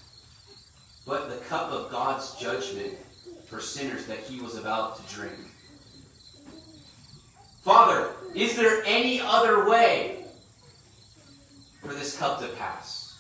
but 1.07 1.29
the 1.29 1.45
cup 1.47 1.71
of 1.71 1.91
God's 1.91 2.37
judgment 2.37 2.95
for 3.47 3.61
sinners 3.61 4.07
that 4.07 4.19
he 4.19 4.41
was 4.41 4.57
about 4.57 4.97
to 4.97 5.15
drink. 5.15 5.35
Father, 7.63 8.11
is 8.35 8.57
there 8.57 8.83
any 8.87 9.21
other 9.21 9.69
way 9.69 10.25
for 11.81 11.93
this 11.93 12.17
cup 12.17 12.41
to 12.41 12.49
pass? 12.49 13.19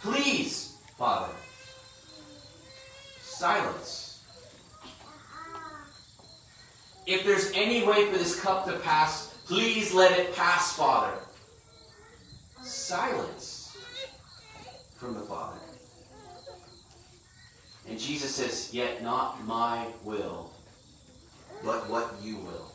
Please, 0.00 0.78
Father. 0.96 1.32
Silence. 3.42 4.22
If 7.08 7.24
there's 7.24 7.50
any 7.56 7.82
way 7.82 8.06
for 8.06 8.16
this 8.16 8.40
cup 8.40 8.66
to 8.66 8.78
pass, 8.78 9.34
please 9.48 9.92
let 9.92 10.16
it 10.16 10.32
pass, 10.36 10.76
Father. 10.76 11.18
Silence 12.62 13.76
from 14.96 15.14
the 15.14 15.22
Father. 15.22 15.58
And 17.88 17.98
Jesus 17.98 18.32
says, 18.32 18.72
Yet 18.72 19.02
not 19.02 19.44
my 19.44 19.88
will, 20.04 20.52
but 21.64 21.90
what 21.90 22.14
you 22.22 22.36
will. 22.36 22.70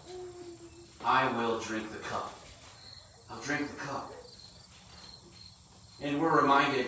I 1.05 1.31
will 1.37 1.61
drink 1.61 1.89
the 1.93 1.99
cup. 1.99 2.37
I'll 3.31 3.39
drink 3.39 3.69
the 3.69 3.85
cup. 3.85 4.11
And 6.01 6.19
we're 6.19 6.41
reminded 6.41 6.87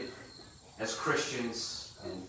as 0.79 0.93
Christians, 0.95 1.93
and, 2.03 2.21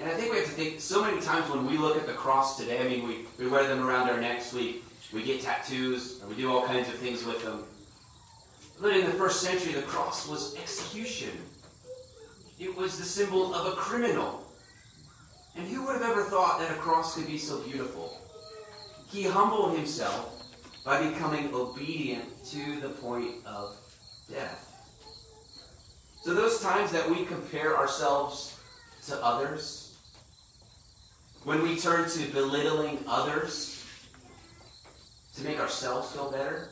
and 0.00 0.08
I 0.08 0.14
think 0.14 0.32
we 0.32 0.38
have 0.38 0.46
to 0.46 0.52
think 0.52 0.80
so 0.80 1.02
many 1.02 1.20
times 1.20 1.50
when 1.50 1.66
we 1.66 1.76
look 1.76 1.96
at 1.96 2.06
the 2.06 2.12
cross 2.12 2.56
today, 2.56 2.84
I 2.84 2.88
mean, 2.88 3.08
we, 3.08 3.26
we 3.38 3.50
wear 3.50 3.66
them 3.66 3.86
around 3.86 4.08
our 4.08 4.20
necks, 4.20 4.52
we, 4.52 4.82
we 5.12 5.24
get 5.24 5.40
tattoos, 5.40 6.20
we 6.28 6.36
do 6.36 6.50
all 6.50 6.66
kinds 6.66 6.88
of 6.88 6.94
things 6.94 7.24
with 7.24 7.42
them. 7.42 7.64
But 8.80 8.96
in 8.96 9.06
the 9.06 9.12
first 9.12 9.42
century, 9.42 9.72
the 9.72 9.82
cross 9.82 10.28
was 10.28 10.54
execution. 10.56 11.36
It 12.60 12.76
was 12.76 12.96
the 12.96 13.04
symbol 13.04 13.54
of 13.54 13.72
a 13.72 13.76
criminal. 13.76 14.46
And 15.56 15.66
who 15.66 15.84
would 15.84 15.94
have 15.94 16.08
ever 16.08 16.22
thought 16.22 16.60
that 16.60 16.70
a 16.70 16.74
cross 16.74 17.16
could 17.16 17.26
be 17.26 17.38
so 17.38 17.58
beautiful? 17.62 18.20
He 19.10 19.24
humbled 19.24 19.76
himself 19.76 20.44
by 20.84 21.08
becoming 21.08 21.52
obedient 21.52 22.44
to 22.46 22.80
the 22.80 22.90
point 22.90 23.34
of 23.44 23.76
death. 24.30 24.64
So, 26.22 26.34
those 26.34 26.60
times 26.60 26.92
that 26.92 27.08
we 27.08 27.24
compare 27.24 27.76
ourselves 27.76 28.58
to 29.06 29.24
others, 29.24 29.77
when 31.44 31.62
we 31.62 31.76
turn 31.76 32.08
to 32.10 32.32
belittling 32.32 32.98
others 33.06 33.84
to 35.36 35.44
make 35.44 35.60
ourselves 35.60 36.12
feel 36.12 36.30
better, 36.30 36.70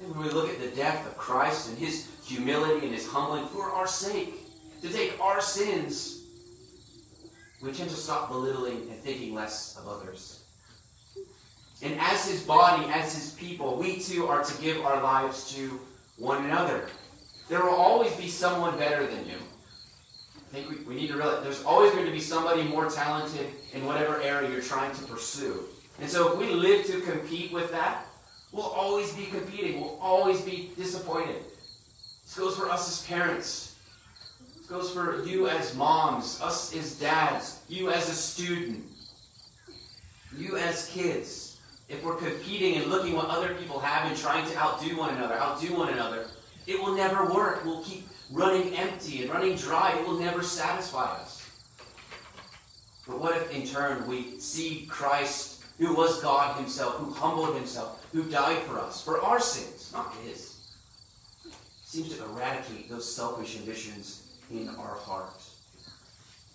and 0.00 0.14
when 0.14 0.26
we 0.26 0.32
look 0.32 0.48
at 0.48 0.60
the 0.60 0.74
death 0.76 1.06
of 1.06 1.16
Christ 1.16 1.68
and 1.68 1.78
his 1.78 2.08
humility 2.24 2.86
and 2.86 2.94
his 2.94 3.06
humbling 3.06 3.46
for 3.48 3.70
our 3.70 3.86
sake, 3.86 4.34
to 4.82 4.88
take 4.88 5.18
our 5.20 5.40
sins, 5.40 6.24
we 7.62 7.72
tend 7.72 7.90
to 7.90 7.96
stop 7.96 8.28
belittling 8.28 8.88
and 8.90 9.00
thinking 9.00 9.34
less 9.34 9.76
of 9.76 9.88
others. 9.88 10.44
And 11.82 11.98
as 12.00 12.28
his 12.28 12.42
body, 12.42 12.86
as 12.90 13.14
his 13.14 13.32
people, 13.32 13.76
we 13.76 13.98
too 13.98 14.26
are 14.26 14.42
to 14.44 14.62
give 14.62 14.84
our 14.84 15.02
lives 15.02 15.54
to 15.54 15.80
one 16.16 16.44
another. 16.44 16.88
There 17.48 17.62
will 17.62 17.74
always 17.74 18.12
be 18.16 18.28
someone 18.28 18.78
better 18.78 19.06
than 19.06 19.26
you. 19.26 19.36
Think 20.56 20.70
we, 20.70 20.94
we 20.94 20.94
need 20.98 21.08
to 21.08 21.18
realize 21.18 21.42
there's 21.42 21.62
always 21.64 21.92
going 21.92 22.06
to 22.06 22.12
be 22.12 22.20
somebody 22.20 22.62
more 22.62 22.88
talented 22.88 23.48
in 23.74 23.84
whatever 23.84 24.22
area 24.22 24.50
you're 24.50 24.62
trying 24.62 24.94
to 24.96 25.02
pursue. 25.02 25.64
And 26.00 26.08
so 26.08 26.32
if 26.32 26.38
we 26.38 26.48
live 26.48 26.86
to 26.86 27.02
compete 27.02 27.52
with 27.52 27.70
that, 27.72 28.06
we'll 28.52 28.64
always 28.64 29.12
be 29.12 29.26
competing. 29.26 29.82
We'll 29.82 29.98
always 30.00 30.40
be 30.40 30.70
disappointed. 30.74 31.42
This 32.24 32.38
goes 32.38 32.56
for 32.56 32.70
us 32.70 32.88
as 32.88 33.06
parents. 33.06 33.76
This 34.56 34.66
goes 34.66 34.90
for 34.94 35.26
you 35.26 35.46
as 35.46 35.76
moms, 35.76 36.40
us 36.40 36.74
as 36.74 36.98
dads, 36.98 37.60
you 37.68 37.90
as 37.90 38.08
a 38.08 38.14
student, 38.14 38.82
you 40.34 40.56
as 40.56 40.88
kids. 40.88 41.60
If 41.90 42.02
we're 42.02 42.16
competing 42.16 42.76
and 42.76 42.86
looking 42.86 43.14
what 43.14 43.26
other 43.26 43.52
people 43.56 43.78
have 43.78 44.10
and 44.10 44.18
trying 44.18 44.50
to 44.50 44.56
outdo 44.56 44.96
one 44.96 45.14
another, 45.16 45.34
outdo 45.34 45.76
one 45.76 45.92
another, 45.92 46.28
it 46.66 46.80
will 46.80 46.96
never 46.96 47.30
work. 47.30 47.62
We'll 47.62 47.82
keep 47.82 48.08
running 48.30 48.74
empty 48.76 49.22
and 49.22 49.30
running 49.30 49.56
dry. 49.56 49.96
It 49.98 50.06
will 50.06 50.18
never 50.18 50.42
satisfy 50.42 51.04
us. 51.04 51.48
But 53.06 53.20
what 53.20 53.36
if 53.36 53.54
in 53.54 53.66
turn 53.66 54.06
we 54.08 54.38
see 54.40 54.86
Christ, 54.90 55.64
who 55.78 55.94
was 55.94 56.20
God 56.22 56.56
himself, 56.56 56.96
who 56.96 57.12
humbled 57.12 57.54
himself, 57.54 58.04
who 58.12 58.24
died 58.24 58.62
for 58.62 58.78
us, 58.78 59.02
for 59.02 59.20
our 59.20 59.38
sins, 59.38 59.92
not 59.92 60.12
his, 60.24 60.56
seems 61.84 62.16
to 62.16 62.24
eradicate 62.24 62.90
those 62.90 63.14
selfish 63.14 63.56
ambitions 63.56 64.22
in 64.50 64.68
our 64.70 64.96
hearts. 64.96 65.56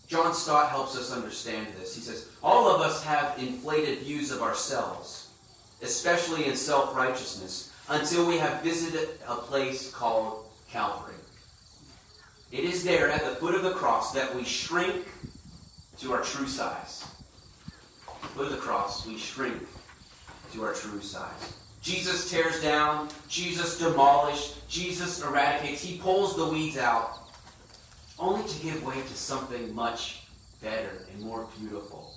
John 0.08 0.34
Stott 0.34 0.70
helps 0.70 0.98
us 0.98 1.14
understand 1.14 1.68
this. 1.80 1.96
He 1.96 2.02
says, 2.02 2.28
All 2.44 2.68
of 2.68 2.82
us 2.82 3.02
have 3.04 3.40
inflated 3.40 4.00
views 4.00 4.30
of 4.30 4.42
ourselves, 4.42 5.30
especially 5.82 6.48
in 6.48 6.58
self 6.58 6.94
righteousness, 6.94 7.72
until 7.88 8.28
we 8.28 8.38
have 8.38 8.62
visited 8.62 9.08
a 9.26 9.36
place 9.36 9.90
called 9.90 10.46
Calvary. 10.70 11.21
It 12.52 12.66
is 12.66 12.84
there 12.84 13.10
at 13.10 13.24
the 13.24 13.36
foot 13.36 13.56
of 13.56 13.64
the 13.64 13.72
cross 13.72 14.12
that 14.14 14.36
we 14.36 14.44
shrink 14.44 15.06
to 16.00 16.14
our 16.14 16.22
true 16.22 16.48
size. 16.48 17.06
Foot 18.36 18.48
of 18.48 18.52
the 18.52 18.58
cross, 18.58 19.08
we 19.08 19.18
shrink 19.18 19.62
to 20.54 20.64
our 20.64 20.74
true 20.74 21.02
size. 21.02 21.58
Jesus 21.82 22.30
tears 22.30 22.62
down, 22.62 23.08
Jesus 23.28 23.80
demolished, 23.80 24.68
Jesus 24.70 25.24
eradicates, 25.24 25.82
he 25.82 25.98
pulls 25.98 26.36
the 26.36 26.46
weeds 26.46 26.78
out, 26.78 27.20
only 28.20 28.48
to 28.48 28.60
give 28.62 28.84
way 28.86 28.96
to 28.96 29.16
something 29.16 29.74
much 29.74 30.24
better 30.62 31.06
and 31.12 31.24
more 31.24 31.48
beautiful. 31.60 32.14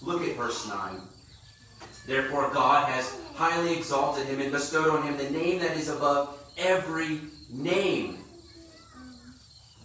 Look 0.00 0.22
at 0.22 0.36
verse 0.36 0.68
9. 0.68 1.00
Therefore, 2.06 2.50
God 2.52 2.88
has 2.88 3.18
highly 3.34 3.76
exalted 3.76 4.26
him 4.26 4.40
and 4.40 4.52
bestowed 4.52 4.88
on 4.88 5.02
him 5.02 5.16
the 5.16 5.30
name 5.30 5.58
that 5.60 5.76
is 5.76 5.88
above 5.88 6.38
every 6.56 7.20
name. 7.50 8.23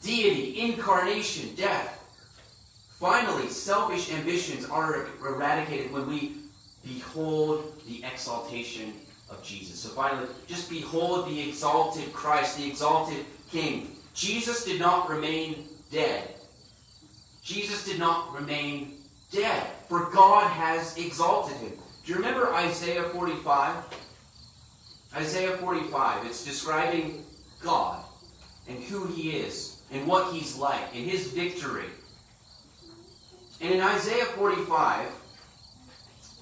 Deity, 0.01 0.59
incarnation, 0.59 1.53
death. 1.55 1.95
Finally, 2.99 3.47
selfish 3.49 4.11
ambitions 4.11 4.65
are 4.65 5.07
eradicated 5.25 5.91
when 5.91 6.07
we 6.07 6.35
behold 6.85 7.81
the 7.87 8.03
exaltation 8.03 8.93
of 9.29 9.43
Jesus. 9.43 9.79
So 9.79 9.89
finally, 9.89 10.27
just 10.47 10.69
behold 10.69 11.29
the 11.29 11.49
exalted 11.49 12.11
Christ, 12.13 12.57
the 12.57 12.67
exalted 12.67 13.25
King. 13.51 13.95
Jesus 14.13 14.65
did 14.65 14.79
not 14.79 15.09
remain 15.09 15.65
dead. 15.91 16.35
Jesus 17.43 17.85
did 17.85 17.99
not 17.99 18.33
remain 18.33 18.95
dead, 19.31 19.65
for 19.87 20.09
God 20.11 20.49
has 20.49 20.97
exalted 20.97 21.57
him. 21.57 21.71
Do 22.05 22.11
you 22.11 22.15
remember 22.15 22.53
Isaiah 22.53 23.03
45? 23.03 23.75
Isaiah 25.15 25.57
45, 25.57 26.25
it's 26.25 26.43
describing 26.43 27.23
God 27.61 28.03
and 28.67 28.77
who 28.83 29.07
he 29.07 29.31
is 29.31 29.68
and 29.91 30.07
what 30.07 30.33
he's 30.33 30.57
like 30.57 30.95
and 30.95 31.09
his 31.09 31.31
victory. 31.31 31.85
And 33.61 33.73
in 33.73 33.81
Isaiah 33.81 34.25
45, 34.25 35.07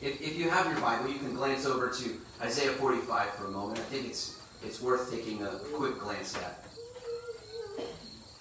if, 0.02 0.22
if 0.22 0.38
you 0.38 0.50
have 0.50 0.68
your 0.68 0.80
Bible, 0.80 1.10
you 1.10 1.18
can 1.18 1.34
glance 1.34 1.66
over 1.66 1.90
to 1.90 2.18
Isaiah 2.42 2.74
45 2.74 3.30
for 3.32 3.46
a 3.46 3.52
moment. 3.52 3.80
I 3.80 3.84
think 3.84 4.06
it's, 4.06 4.40
it's 4.64 4.82
worth 4.82 5.12
taking 5.12 5.42
a 5.44 5.50
quick 5.74 5.98
glance 6.00 6.36
at. 6.38 6.64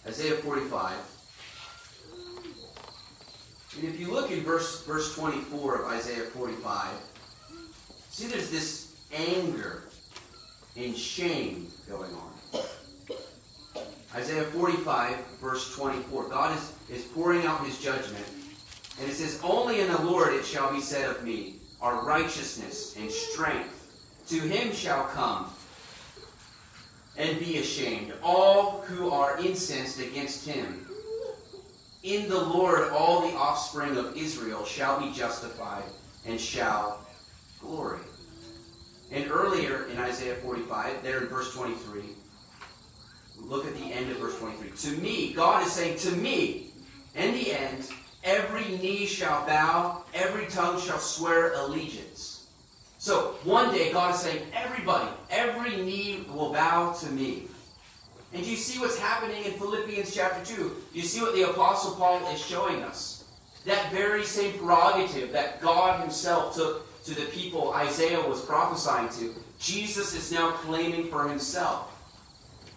Isaiah 0.07 0.37
45. 0.37 0.95
And 3.79 3.85
if 3.85 3.99
you 3.99 4.11
look 4.11 4.31
in 4.31 4.41
verse, 4.41 4.85
verse 4.85 5.15
24 5.15 5.83
of 5.83 5.87
Isaiah 5.87 6.25
45, 6.25 6.89
see 8.11 8.27
there's 8.27 8.51
this 8.51 8.95
anger 9.13 9.85
and 10.77 10.97
shame 10.97 11.69
going 11.89 12.13
on. 12.13 12.63
Isaiah 14.17 14.45
45, 14.45 15.15
verse 15.43 15.77
24. 15.77 16.29
God 16.31 16.57
is, 16.57 16.73
is 16.89 17.05
pouring 17.05 17.45
out 17.45 17.67
his 17.67 17.79
judgment. 17.79 18.25
And 18.99 19.11
it 19.11 19.15
says, 19.15 19.39
Only 19.45 19.81
in 19.81 19.93
the 19.93 20.01
Lord 20.01 20.33
it 20.33 20.45
shall 20.47 20.73
be 20.73 20.81
said 20.81 21.11
of 21.11 21.23
me, 21.23 21.57
are 21.83 22.03
righteousness 22.03 22.97
and 22.99 23.11
strength. 23.11 24.25
To 24.29 24.41
him 24.41 24.73
shall 24.73 25.05
come 25.05 25.51
and 27.19 27.39
be 27.39 27.59
ashamed 27.59 28.15
all 28.23 28.81
who 28.87 29.11
are 29.11 29.39
incensed 29.39 30.01
against 30.01 30.49
him. 30.49 30.87
In 32.03 32.27
the 32.31 32.41
Lord 32.41 32.91
all 32.93 33.29
the 33.29 33.37
offspring 33.37 33.99
of 33.99 34.17
Israel 34.17 34.65
shall 34.65 34.99
be 34.99 35.13
justified 35.13 35.85
and 36.27 36.41
shall 36.41 37.07
glory. 37.61 38.01
And 39.13 39.31
earlier 39.31 39.85
in 39.93 39.99
Isaiah 39.99 40.37
45, 40.37 41.03
there 41.03 41.21
in 41.21 41.27
verse 41.29 41.55
23, 41.55 42.03
look 43.41 43.67
at 43.67 43.75
the 43.75 43.85
end 43.85 44.11
of 44.11 44.19
verse 44.19 44.39
23. 44.39 44.71
To 44.71 45.01
me, 45.01 45.33
God 45.33 45.67
is 45.67 45.73
saying, 45.73 45.99
To 45.99 46.13
me, 46.13 46.71
in 47.15 47.33
the 47.35 47.53
end, 47.53 47.89
every 48.25 48.65
knee 48.79 49.07
shall 49.07 49.47
bow, 49.47 50.05
every 50.15 50.47
tongue 50.47 50.81
shall 50.81 50.99
swear 50.99 51.55
allegiance. 51.55 52.49
So 52.99 53.37
one 53.45 53.73
day, 53.73 53.93
God 53.93 54.15
is 54.15 54.21
saying, 54.21 54.43
Everybody, 54.53 55.09
every 55.31 55.77
knee 55.77 56.25
will 56.33 56.53
bow 56.53 56.93
to 56.93 57.07
me. 57.11 57.45
And 58.33 58.45
do 58.45 58.51
you 58.51 58.57
see 58.57 58.79
what's 58.81 58.99
happening 58.99 59.45
in 59.45 59.53
Philippians 59.53 60.15
chapter 60.15 60.45
2? 60.45 60.77
You 60.93 61.03
see 61.03 61.21
what 61.21 61.35
the 61.35 61.51
Apostle 61.51 61.93
Paul 61.95 62.27
is 62.33 62.45
showing 62.45 62.83
us? 62.83 63.25
That 63.65 63.91
very 63.93 64.25
same 64.25 64.59
prerogative 64.59 65.33
that 65.33 65.61
God 65.61 66.01
Himself 66.01 66.55
took 66.55 66.87
to 67.05 67.15
the 67.15 67.27
people 67.27 67.73
Isaiah 67.73 68.21
was 68.21 68.45
prophesying 68.45 69.09
to, 69.21 69.35
Jesus 69.61 70.15
is 70.15 70.33
now 70.33 70.51
claiming 70.51 71.07
for 71.07 71.29
Himself. 71.29 71.96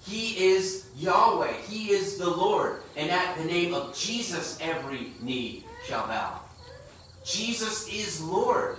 He 0.10 0.44
is 0.44 0.88
Yahweh. 0.98 1.54
He 1.68 1.92
is 1.92 2.18
the 2.18 2.30
Lord. 2.30 2.82
And 2.98 3.12
at 3.12 3.38
the 3.38 3.46
name 3.46 3.76
of 3.76 3.96
Jesus, 3.96 4.58
every 4.60 5.12
knee 5.22 5.66
shall 5.86 6.08
bow. 6.08 6.40
Jesus 7.24 7.88
is 7.88 8.20
Lord. 8.20 8.78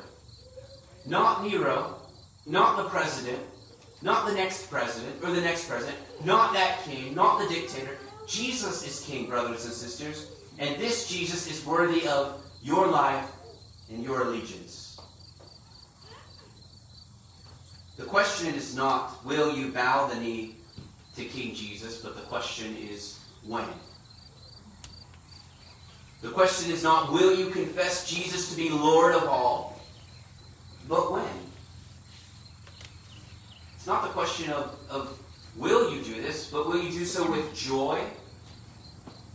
Not 1.07 1.45
Nero, 1.45 1.95
not 2.47 2.77
the 2.77 2.89
president, 2.89 3.39
not 4.03 4.27
the 4.27 4.35
next 4.35 4.69
president 4.69 5.23
or 5.23 5.31
the 5.31 5.41
next 5.41 5.69
president, 5.69 5.97
not 6.25 6.53
that 6.53 6.83
king, 6.85 7.15
not 7.15 7.39
the 7.39 7.55
dictator. 7.55 7.97
Jesus 8.27 8.85
is 8.87 9.07
king, 9.07 9.27
brothers 9.27 9.65
and 9.65 9.73
sisters. 9.73 10.33
And 10.59 10.81
this 10.81 11.09
Jesus 11.09 11.49
is 11.49 11.65
worthy 11.65 12.09
of 12.09 12.43
your 12.61 12.89
life 12.89 13.31
and 13.89 14.03
your 14.03 14.23
allegiance. 14.23 15.01
The 17.97 18.05
question 18.05 18.55
is 18.55 18.75
not, 18.75 19.25
will 19.25 19.55
you 19.55 19.71
bow 19.71 20.07
the 20.07 20.19
knee 20.19 20.57
to 21.17 21.25
King 21.25 21.55
Jesus, 21.55 22.03
but 22.03 22.15
the 22.15 22.23
question 22.23 22.77
is 22.77 23.21
when. 23.45 23.65
The 26.23 26.31
question 26.31 26.71
is 26.71 26.83
not, 26.83 27.13
will 27.13 27.35
you 27.35 27.51
confess 27.51 28.09
Jesus 28.09 28.51
to 28.51 28.57
be 28.57 28.69
Lord 28.69 29.15
of 29.15 29.25
all, 29.25 29.81
but 30.89 31.11
when. 31.13 31.25
It's 33.75 33.87
not 33.87 34.03
the 34.03 34.11
question 34.11 34.51
of, 34.51 34.79
of 34.91 35.19
will 35.57 35.95
you 35.95 36.03
do 36.03 36.21
this, 36.21 36.51
but 36.51 36.67
will 36.67 36.83
you 36.83 36.91
do 36.91 37.05
so 37.05 37.31
with 37.31 37.55
joy? 37.55 38.05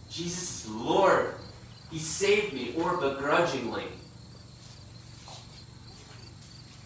Jesus 0.09 0.65
is 0.65 0.71
Lord. 0.71 1.33
He 1.91 1.97
saved 1.97 2.53
me, 2.53 2.73
or 2.77 2.97
begrudgingly. 2.97 3.85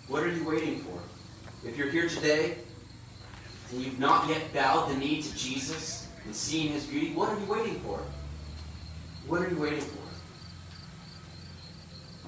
What 0.08 0.24
are 0.24 0.32
you 0.32 0.48
waiting 0.48 0.80
for? 0.80 1.00
If 1.68 1.78
you're 1.78 1.90
here 1.90 2.08
today 2.08 2.59
and 3.72 3.82
you've 3.82 4.00
not 4.00 4.28
yet 4.28 4.54
bowed 4.54 4.90
the 4.90 4.98
knee 4.98 5.22
to 5.22 5.36
Jesus 5.36 6.08
and 6.26 6.36
seen 6.36 6.72
his 6.72 6.86
beauty, 6.86 7.14
what 7.14 7.30
are 7.30 7.40
you 7.40 7.46
waiting 7.46 7.80
for? 7.82 8.02
What 9.28 9.42
are 9.42 9.50
you 9.50 9.58
waiting 9.58 9.82
for? 9.82 10.00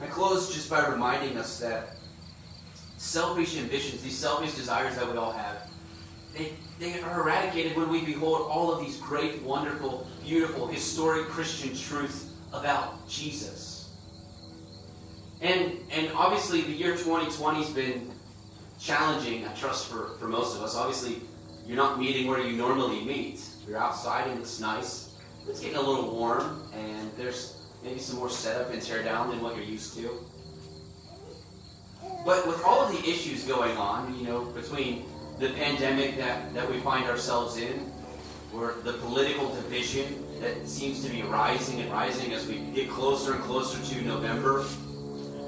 I 0.03 0.07
close 0.07 0.53
just 0.53 0.69
by 0.69 0.87
reminding 0.87 1.37
us 1.37 1.59
that 1.59 1.95
selfish 2.97 3.57
ambitions, 3.57 4.01
these 4.01 4.17
selfish 4.17 4.53
desires 4.53 4.95
that 4.95 5.11
we 5.11 5.17
all 5.17 5.31
have, 5.31 5.69
they, 6.35 6.53
they 6.79 6.99
are 7.01 7.21
eradicated 7.21 7.75
when 7.75 7.89
we 7.89 8.03
behold 8.05 8.47
all 8.49 8.71
of 8.71 8.79
these 8.79 8.97
great, 8.97 9.41
wonderful, 9.41 10.07
beautiful, 10.23 10.67
historic 10.67 11.27
Christian 11.27 11.75
truths 11.75 12.31
about 12.53 13.07
Jesus. 13.07 13.89
And, 15.41 15.77
and 15.91 16.11
obviously, 16.15 16.61
the 16.61 16.71
year 16.71 16.91
2020 16.91 17.57
has 17.63 17.69
been 17.71 18.11
challenging, 18.79 19.47
I 19.47 19.53
trust, 19.53 19.87
for, 19.87 20.11
for 20.19 20.27
most 20.27 20.55
of 20.55 20.61
us. 20.61 20.75
Obviously, 20.75 21.21
you're 21.65 21.77
not 21.77 21.99
meeting 21.99 22.27
where 22.27 22.39
you 22.39 22.55
normally 22.57 23.03
meet. 23.03 23.41
You're 23.67 23.77
outside 23.77 24.27
and 24.27 24.39
it's 24.39 24.59
nice. 24.59 25.15
It's 25.47 25.59
getting 25.59 25.77
a 25.77 25.81
little 25.81 26.13
warm, 26.13 26.61
and 26.75 27.11
there's 27.17 27.57
maybe 27.83 27.99
some 27.99 28.19
more 28.19 28.29
setup 28.29 28.71
and 28.71 28.81
tear 28.81 29.03
down 29.03 29.29
than 29.29 29.41
what 29.41 29.55
you're 29.55 29.65
used 29.65 29.95
to. 29.97 30.09
But 32.25 32.47
with 32.47 32.63
all 32.63 32.81
of 32.81 32.91
the 32.91 33.09
issues 33.09 33.43
going 33.43 33.75
on, 33.77 34.17
you 34.19 34.25
know, 34.25 34.45
between 34.45 35.05
the 35.39 35.49
pandemic 35.49 36.17
that, 36.17 36.53
that 36.53 36.69
we 36.69 36.79
find 36.79 37.05
ourselves 37.05 37.57
in, 37.57 37.91
or 38.53 38.75
the 38.83 38.93
political 38.93 39.53
division 39.55 40.23
that 40.41 40.67
seems 40.67 41.03
to 41.03 41.09
be 41.09 41.23
rising 41.23 41.79
and 41.79 41.91
rising 41.91 42.33
as 42.33 42.45
we 42.47 42.59
get 42.75 42.89
closer 42.89 43.33
and 43.33 43.43
closer 43.43 43.81
to 43.93 44.01
November, 44.03 44.65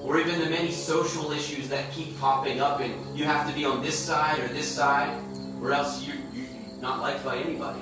or 0.03 0.19
even 0.19 0.39
the 0.39 0.49
many 0.49 0.71
social 0.71 1.31
issues 1.31 1.69
that 1.69 1.91
keep 1.91 2.17
popping 2.19 2.59
up 2.59 2.79
and 2.79 2.93
you 3.17 3.25
have 3.25 3.47
to 3.47 3.53
be 3.53 3.65
on 3.65 3.81
this 3.81 3.97
side 3.97 4.39
or 4.39 4.47
this 4.49 4.67
side, 4.67 5.17
or 5.63 5.71
else 5.71 6.05
you're, 6.05 6.17
you're 6.33 6.45
not 6.81 6.99
liked 6.99 7.23
by 7.23 7.37
anybody. 7.37 7.79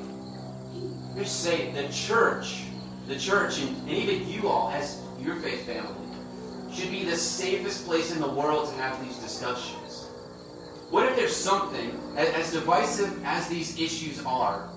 Just 1.18 1.44
say 1.44 1.72
the 1.72 1.92
church, 1.92 2.64
the 3.08 3.18
church, 3.18 3.60
and, 3.60 3.90
even 3.90 4.30
you 4.30 4.48
all, 4.48 4.72
as 4.72 5.02
your 5.20 5.36
faith 5.38 5.66
family, 5.66 5.92
should 6.72 6.92
be 6.92 7.04
the 7.04 7.18
safest 7.18 7.86
place 7.86 8.14
in 8.14 8.22
the 8.22 8.30
world 8.30 8.70
to 8.70 8.76
have 8.76 9.04
these 9.04 9.18
discussions. 9.18 10.06
What 10.92 11.08
if 11.08 11.16
there's 11.16 11.36
something, 11.36 12.00
as 12.16 12.52
divisive 12.52 13.24
as 13.26 13.48
these 13.48 13.80
issues 13.80 14.24
are, 14.26 14.70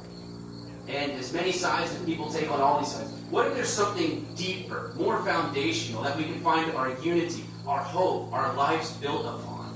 and 0.89 1.13
as 1.13 1.33
many 1.33 1.53
sides 1.53 1.95
as 1.95 2.03
people 2.05 2.31
take 2.33 2.51
on 2.51 2.61
all 2.61 2.81
these 2.81 2.93
sides, 2.93 3.11
what 3.31 3.47
if 3.47 3.55
there's 3.55 3.69
something 3.69 4.27
deeper, 4.35 4.93
more 4.97 5.23
foundational 5.25 6.03
that 6.03 6.17
we 6.17 6.25
can 6.25 6.41
find 6.41 6.71
our 6.73 6.91
unity, 7.01 7.45
our 7.67 7.81
hope, 7.81 8.33
our 8.33 8.55
lives 8.55 8.93
built 8.93 9.27
upon? 9.27 9.75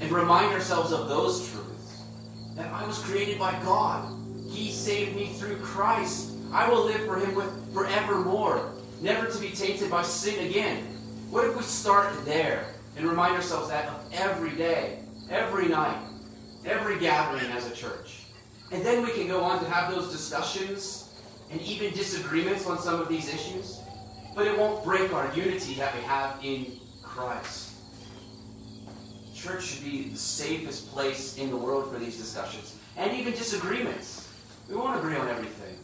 And 0.00 0.10
remind 0.10 0.52
ourselves 0.52 0.92
of 0.92 1.08
those 1.08 1.48
truths. 1.50 1.61
That 2.54 2.72
I 2.72 2.86
was 2.86 2.98
created 2.98 3.38
by 3.38 3.52
God. 3.62 4.12
He 4.50 4.70
saved 4.70 5.16
me 5.16 5.28
through 5.28 5.56
Christ. 5.56 6.32
I 6.52 6.68
will 6.68 6.84
live 6.84 7.06
for 7.06 7.16
him 7.16 7.34
with 7.34 7.72
forevermore, 7.72 8.72
never 9.00 9.26
to 9.26 9.38
be 9.38 9.50
tainted 9.50 9.90
by 9.90 10.02
sin 10.02 10.46
again. 10.46 10.84
What 11.30 11.46
if 11.46 11.56
we 11.56 11.62
start 11.62 12.12
there 12.26 12.66
and 12.96 13.06
remind 13.06 13.34
ourselves 13.34 13.68
that 13.70 13.88
of 13.88 14.12
every 14.12 14.50
day, 14.50 14.98
every 15.30 15.68
night, 15.68 15.96
every 16.66 16.98
gathering 16.98 17.50
as 17.52 17.66
a 17.66 17.74
church? 17.74 18.24
And 18.70 18.84
then 18.84 19.02
we 19.02 19.12
can 19.12 19.28
go 19.28 19.42
on 19.42 19.64
to 19.64 19.70
have 19.70 19.94
those 19.94 20.12
discussions 20.12 21.10
and 21.50 21.60
even 21.62 21.92
disagreements 21.94 22.66
on 22.66 22.78
some 22.78 23.00
of 23.00 23.08
these 23.08 23.32
issues, 23.32 23.80
but 24.34 24.46
it 24.46 24.58
won't 24.58 24.84
break 24.84 25.12
our 25.12 25.34
unity 25.34 25.74
that 25.74 25.94
we 25.94 26.02
have 26.02 26.38
in 26.42 26.66
Christ. 27.02 27.71
Church 29.42 29.64
should 29.64 29.82
be 29.82 30.04
the 30.04 30.18
safest 30.18 30.92
place 30.92 31.36
in 31.36 31.50
the 31.50 31.56
world 31.56 31.92
for 31.92 31.98
these 31.98 32.16
discussions 32.16 32.76
and 32.96 33.12
even 33.12 33.32
disagreements. 33.32 34.28
We 34.68 34.76
won't 34.76 34.96
agree 34.96 35.16
on 35.16 35.26
everything. 35.26 35.76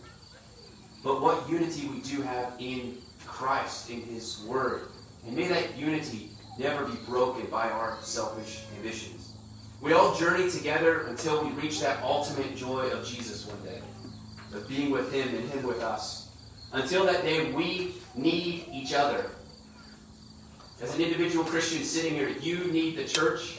But 1.02 1.20
what 1.20 1.48
unity 1.50 1.88
we 1.88 1.98
do 2.00 2.22
have 2.22 2.52
in 2.60 2.98
Christ, 3.26 3.90
in 3.90 4.02
His 4.02 4.44
Word, 4.44 4.82
and 5.26 5.34
may 5.34 5.48
that 5.48 5.76
unity 5.76 6.30
never 6.56 6.84
be 6.84 6.96
broken 7.06 7.46
by 7.46 7.68
our 7.68 7.98
selfish 8.00 8.62
ambitions. 8.76 9.32
We 9.80 9.92
all 9.92 10.14
journey 10.14 10.48
together 10.48 11.08
until 11.08 11.44
we 11.44 11.50
reach 11.52 11.80
that 11.80 12.00
ultimate 12.02 12.56
joy 12.56 12.90
of 12.90 13.04
Jesus 13.04 13.44
one 13.44 13.60
day, 13.64 13.80
of 14.54 14.68
being 14.68 14.92
with 14.92 15.12
Him 15.12 15.34
and 15.34 15.50
Him 15.50 15.66
with 15.66 15.82
us. 15.82 16.28
Until 16.72 17.04
that 17.06 17.22
day, 17.22 17.50
we 17.50 17.94
need 18.14 18.66
each 18.72 18.94
other. 18.94 19.32
As 20.80 20.94
an 20.94 21.00
individual 21.00 21.44
Christian 21.44 21.82
sitting 21.82 22.14
here, 22.14 22.28
you 22.28 22.70
need 22.72 22.96
the 22.96 23.04
church. 23.04 23.58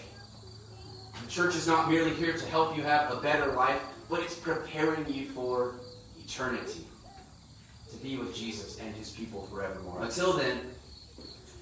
The 1.22 1.30
church 1.30 1.56
is 1.56 1.68
not 1.68 1.90
merely 1.90 2.14
here 2.14 2.34
to 2.34 2.46
help 2.48 2.78
you 2.78 2.84
have 2.84 3.12
a 3.12 3.18
better 3.18 3.52
life, 3.54 3.82
but 4.10 4.22
it's 4.22 4.36
preparing 4.36 5.12
you 5.12 5.28
for 5.28 5.76
eternity, 6.24 6.86
to 7.92 7.98
be 7.98 8.18
with 8.18 8.36
Jesus 8.36 8.80
and 8.80 8.96
His 8.96 9.10
people 9.10 9.48
forevermore. 9.48 10.02
Until 10.02 10.34
then, 10.34 10.62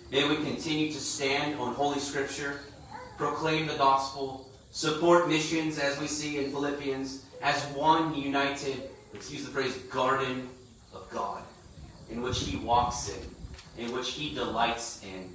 May 0.09 0.27
we 0.27 0.37
continue 0.37 0.89
to 0.93 0.99
stand 0.99 1.59
on 1.59 1.73
Holy 1.73 1.99
Scripture, 1.99 2.61
proclaim 3.17 3.67
the 3.67 3.75
gospel, 3.75 4.49
support 4.71 5.27
missions 5.27 5.79
as 5.79 5.99
we 5.99 6.07
see 6.07 6.37
in 6.37 6.49
Philippians, 6.49 7.25
as 7.41 7.61
one 7.73 8.15
united, 8.15 8.89
let's 9.13 9.29
use 9.29 9.43
the 9.43 9.51
phrase, 9.51 9.75
garden 9.91 10.47
of 10.93 11.09
God, 11.09 11.43
in 12.09 12.21
which 12.21 12.39
He 12.39 12.55
walks 12.55 13.09
in, 13.09 13.83
in 13.85 13.91
which 13.91 14.11
He 14.11 14.33
delights 14.33 15.03
in. 15.03 15.29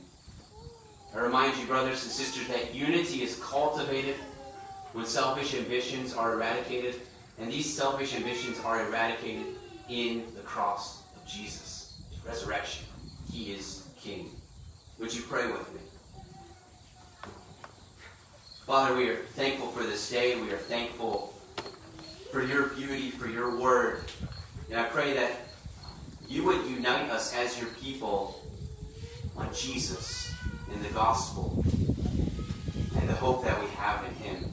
I 1.15 1.19
remind 1.21 1.59
you, 1.59 1.67
brothers 1.67 2.03
and 2.05 2.13
sisters, 2.13 2.49
that 2.49 2.75
unity 2.75 3.23
is 3.23 3.39
cultivated 3.43 4.17
when 4.93 5.05
selfish 5.05 5.55
ambitions 5.55 6.15
are 6.15 6.35
eradicated, 6.35 7.01
and 7.39 7.51
these 7.53 7.75
selfish 7.75 8.15
ambitions 8.15 8.59
are 8.65 8.87
eradicated 8.87 9.47
in 9.89 10.25
the 10.35 10.41
cross 10.41 11.03
of 11.17 11.27
Jesus, 11.27 12.03
resurrection. 12.27 12.87
He 13.31 13.53
is 13.53 13.87
King. 14.01 14.31
Would 14.99 15.15
you 15.15 15.23
pray 15.23 15.51
with 15.51 15.73
me? 15.75 15.81
Father, 18.67 18.97
we 18.97 19.09
are 19.11 19.17
thankful 19.17 19.69
for 19.69 19.83
this 19.83 20.09
day. 20.11 20.41
We 20.41 20.51
are 20.51 20.57
thankful 20.57 21.35
for 22.31 22.43
your 22.43 22.69
beauty, 22.69 23.11
for 23.11 23.27
your 23.29 23.61
word. 23.61 24.05
And 24.71 24.81
I 24.81 24.85
pray 24.85 25.13
that 25.15 25.33
you 26.29 26.45
would 26.45 26.65
unite 26.67 27.11
us 27.11 27.35
as 27.35 27.61
your 27.61 27.69
people 27.71 28.41
on 29.37 29.53
Jesus 29.53 30.32
in 30.71 30.83
the 30.83 30.89
gospel 30.91 31.65
and 32.99 33.09
the 33.09 33.15
hope 33.15 33.45
that 33.45 33.61
we 33.61 33.69
have 33.71 34.05
in 34.05 34.15
him. 34.17 34.53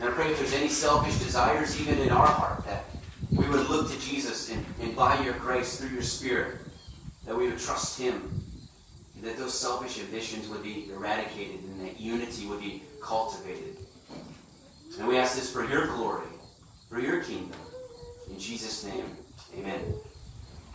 And 0.00 0.08
I 0.08 0.12
pray 0.12 0.30
if 0.30 0.38
there's 0.38 0.54
any 0.54 0.68
selfish 0.68 1.18
desires 1.18 1.80
even 1.80 1.98
in 1.98 2.10
our 2.10 2.26
heart, 2.26 2.64
that 2.66 2.84
we 3.30 3.48
would 3.48 3.68
look 3.68 3.90
to 3.90 4.00
Jesus 4.00 4.50
and, 4.50 4.64
and 4.80 4.94
by 4.94 5.22
your 5.24 5.34
grace, 5.34 5.78
through 5.78 5.90
your 5.90 6.02
Spirit, 6.02 6.60
that 7.26 7.36
we 7.36 7.48
would 7.48 7.58
trust 7.58 7.98
him 7.98 8.44
that 9.24 9.38
those 9.38 9.58
selfish 9.58 9.98
ambitions 10.00 10.48
would 10.48 10.62
be 10.62 10.90
eradicated 10.94 11.60
and 11.64 11.80
that 11.80 11.98
unity 11.98 12.46
would 12.46 12.60
be 12.60 12.82
cultivated. 13.02 13.76
And 14.98 15.08
we 15.08 15.16
ask 15.16 15.34
this 15.34 15.50
for 15.50 15.66
your 15.66 15.86
glory, 15.86 16.26
for 16.88 17.00
your 17.00 17.22
kingdom. 17.22 17.58
In 18.30 18.38
Jesus' 18.38 18.84
name, 18.84 19.04
amen. 19.58 19.80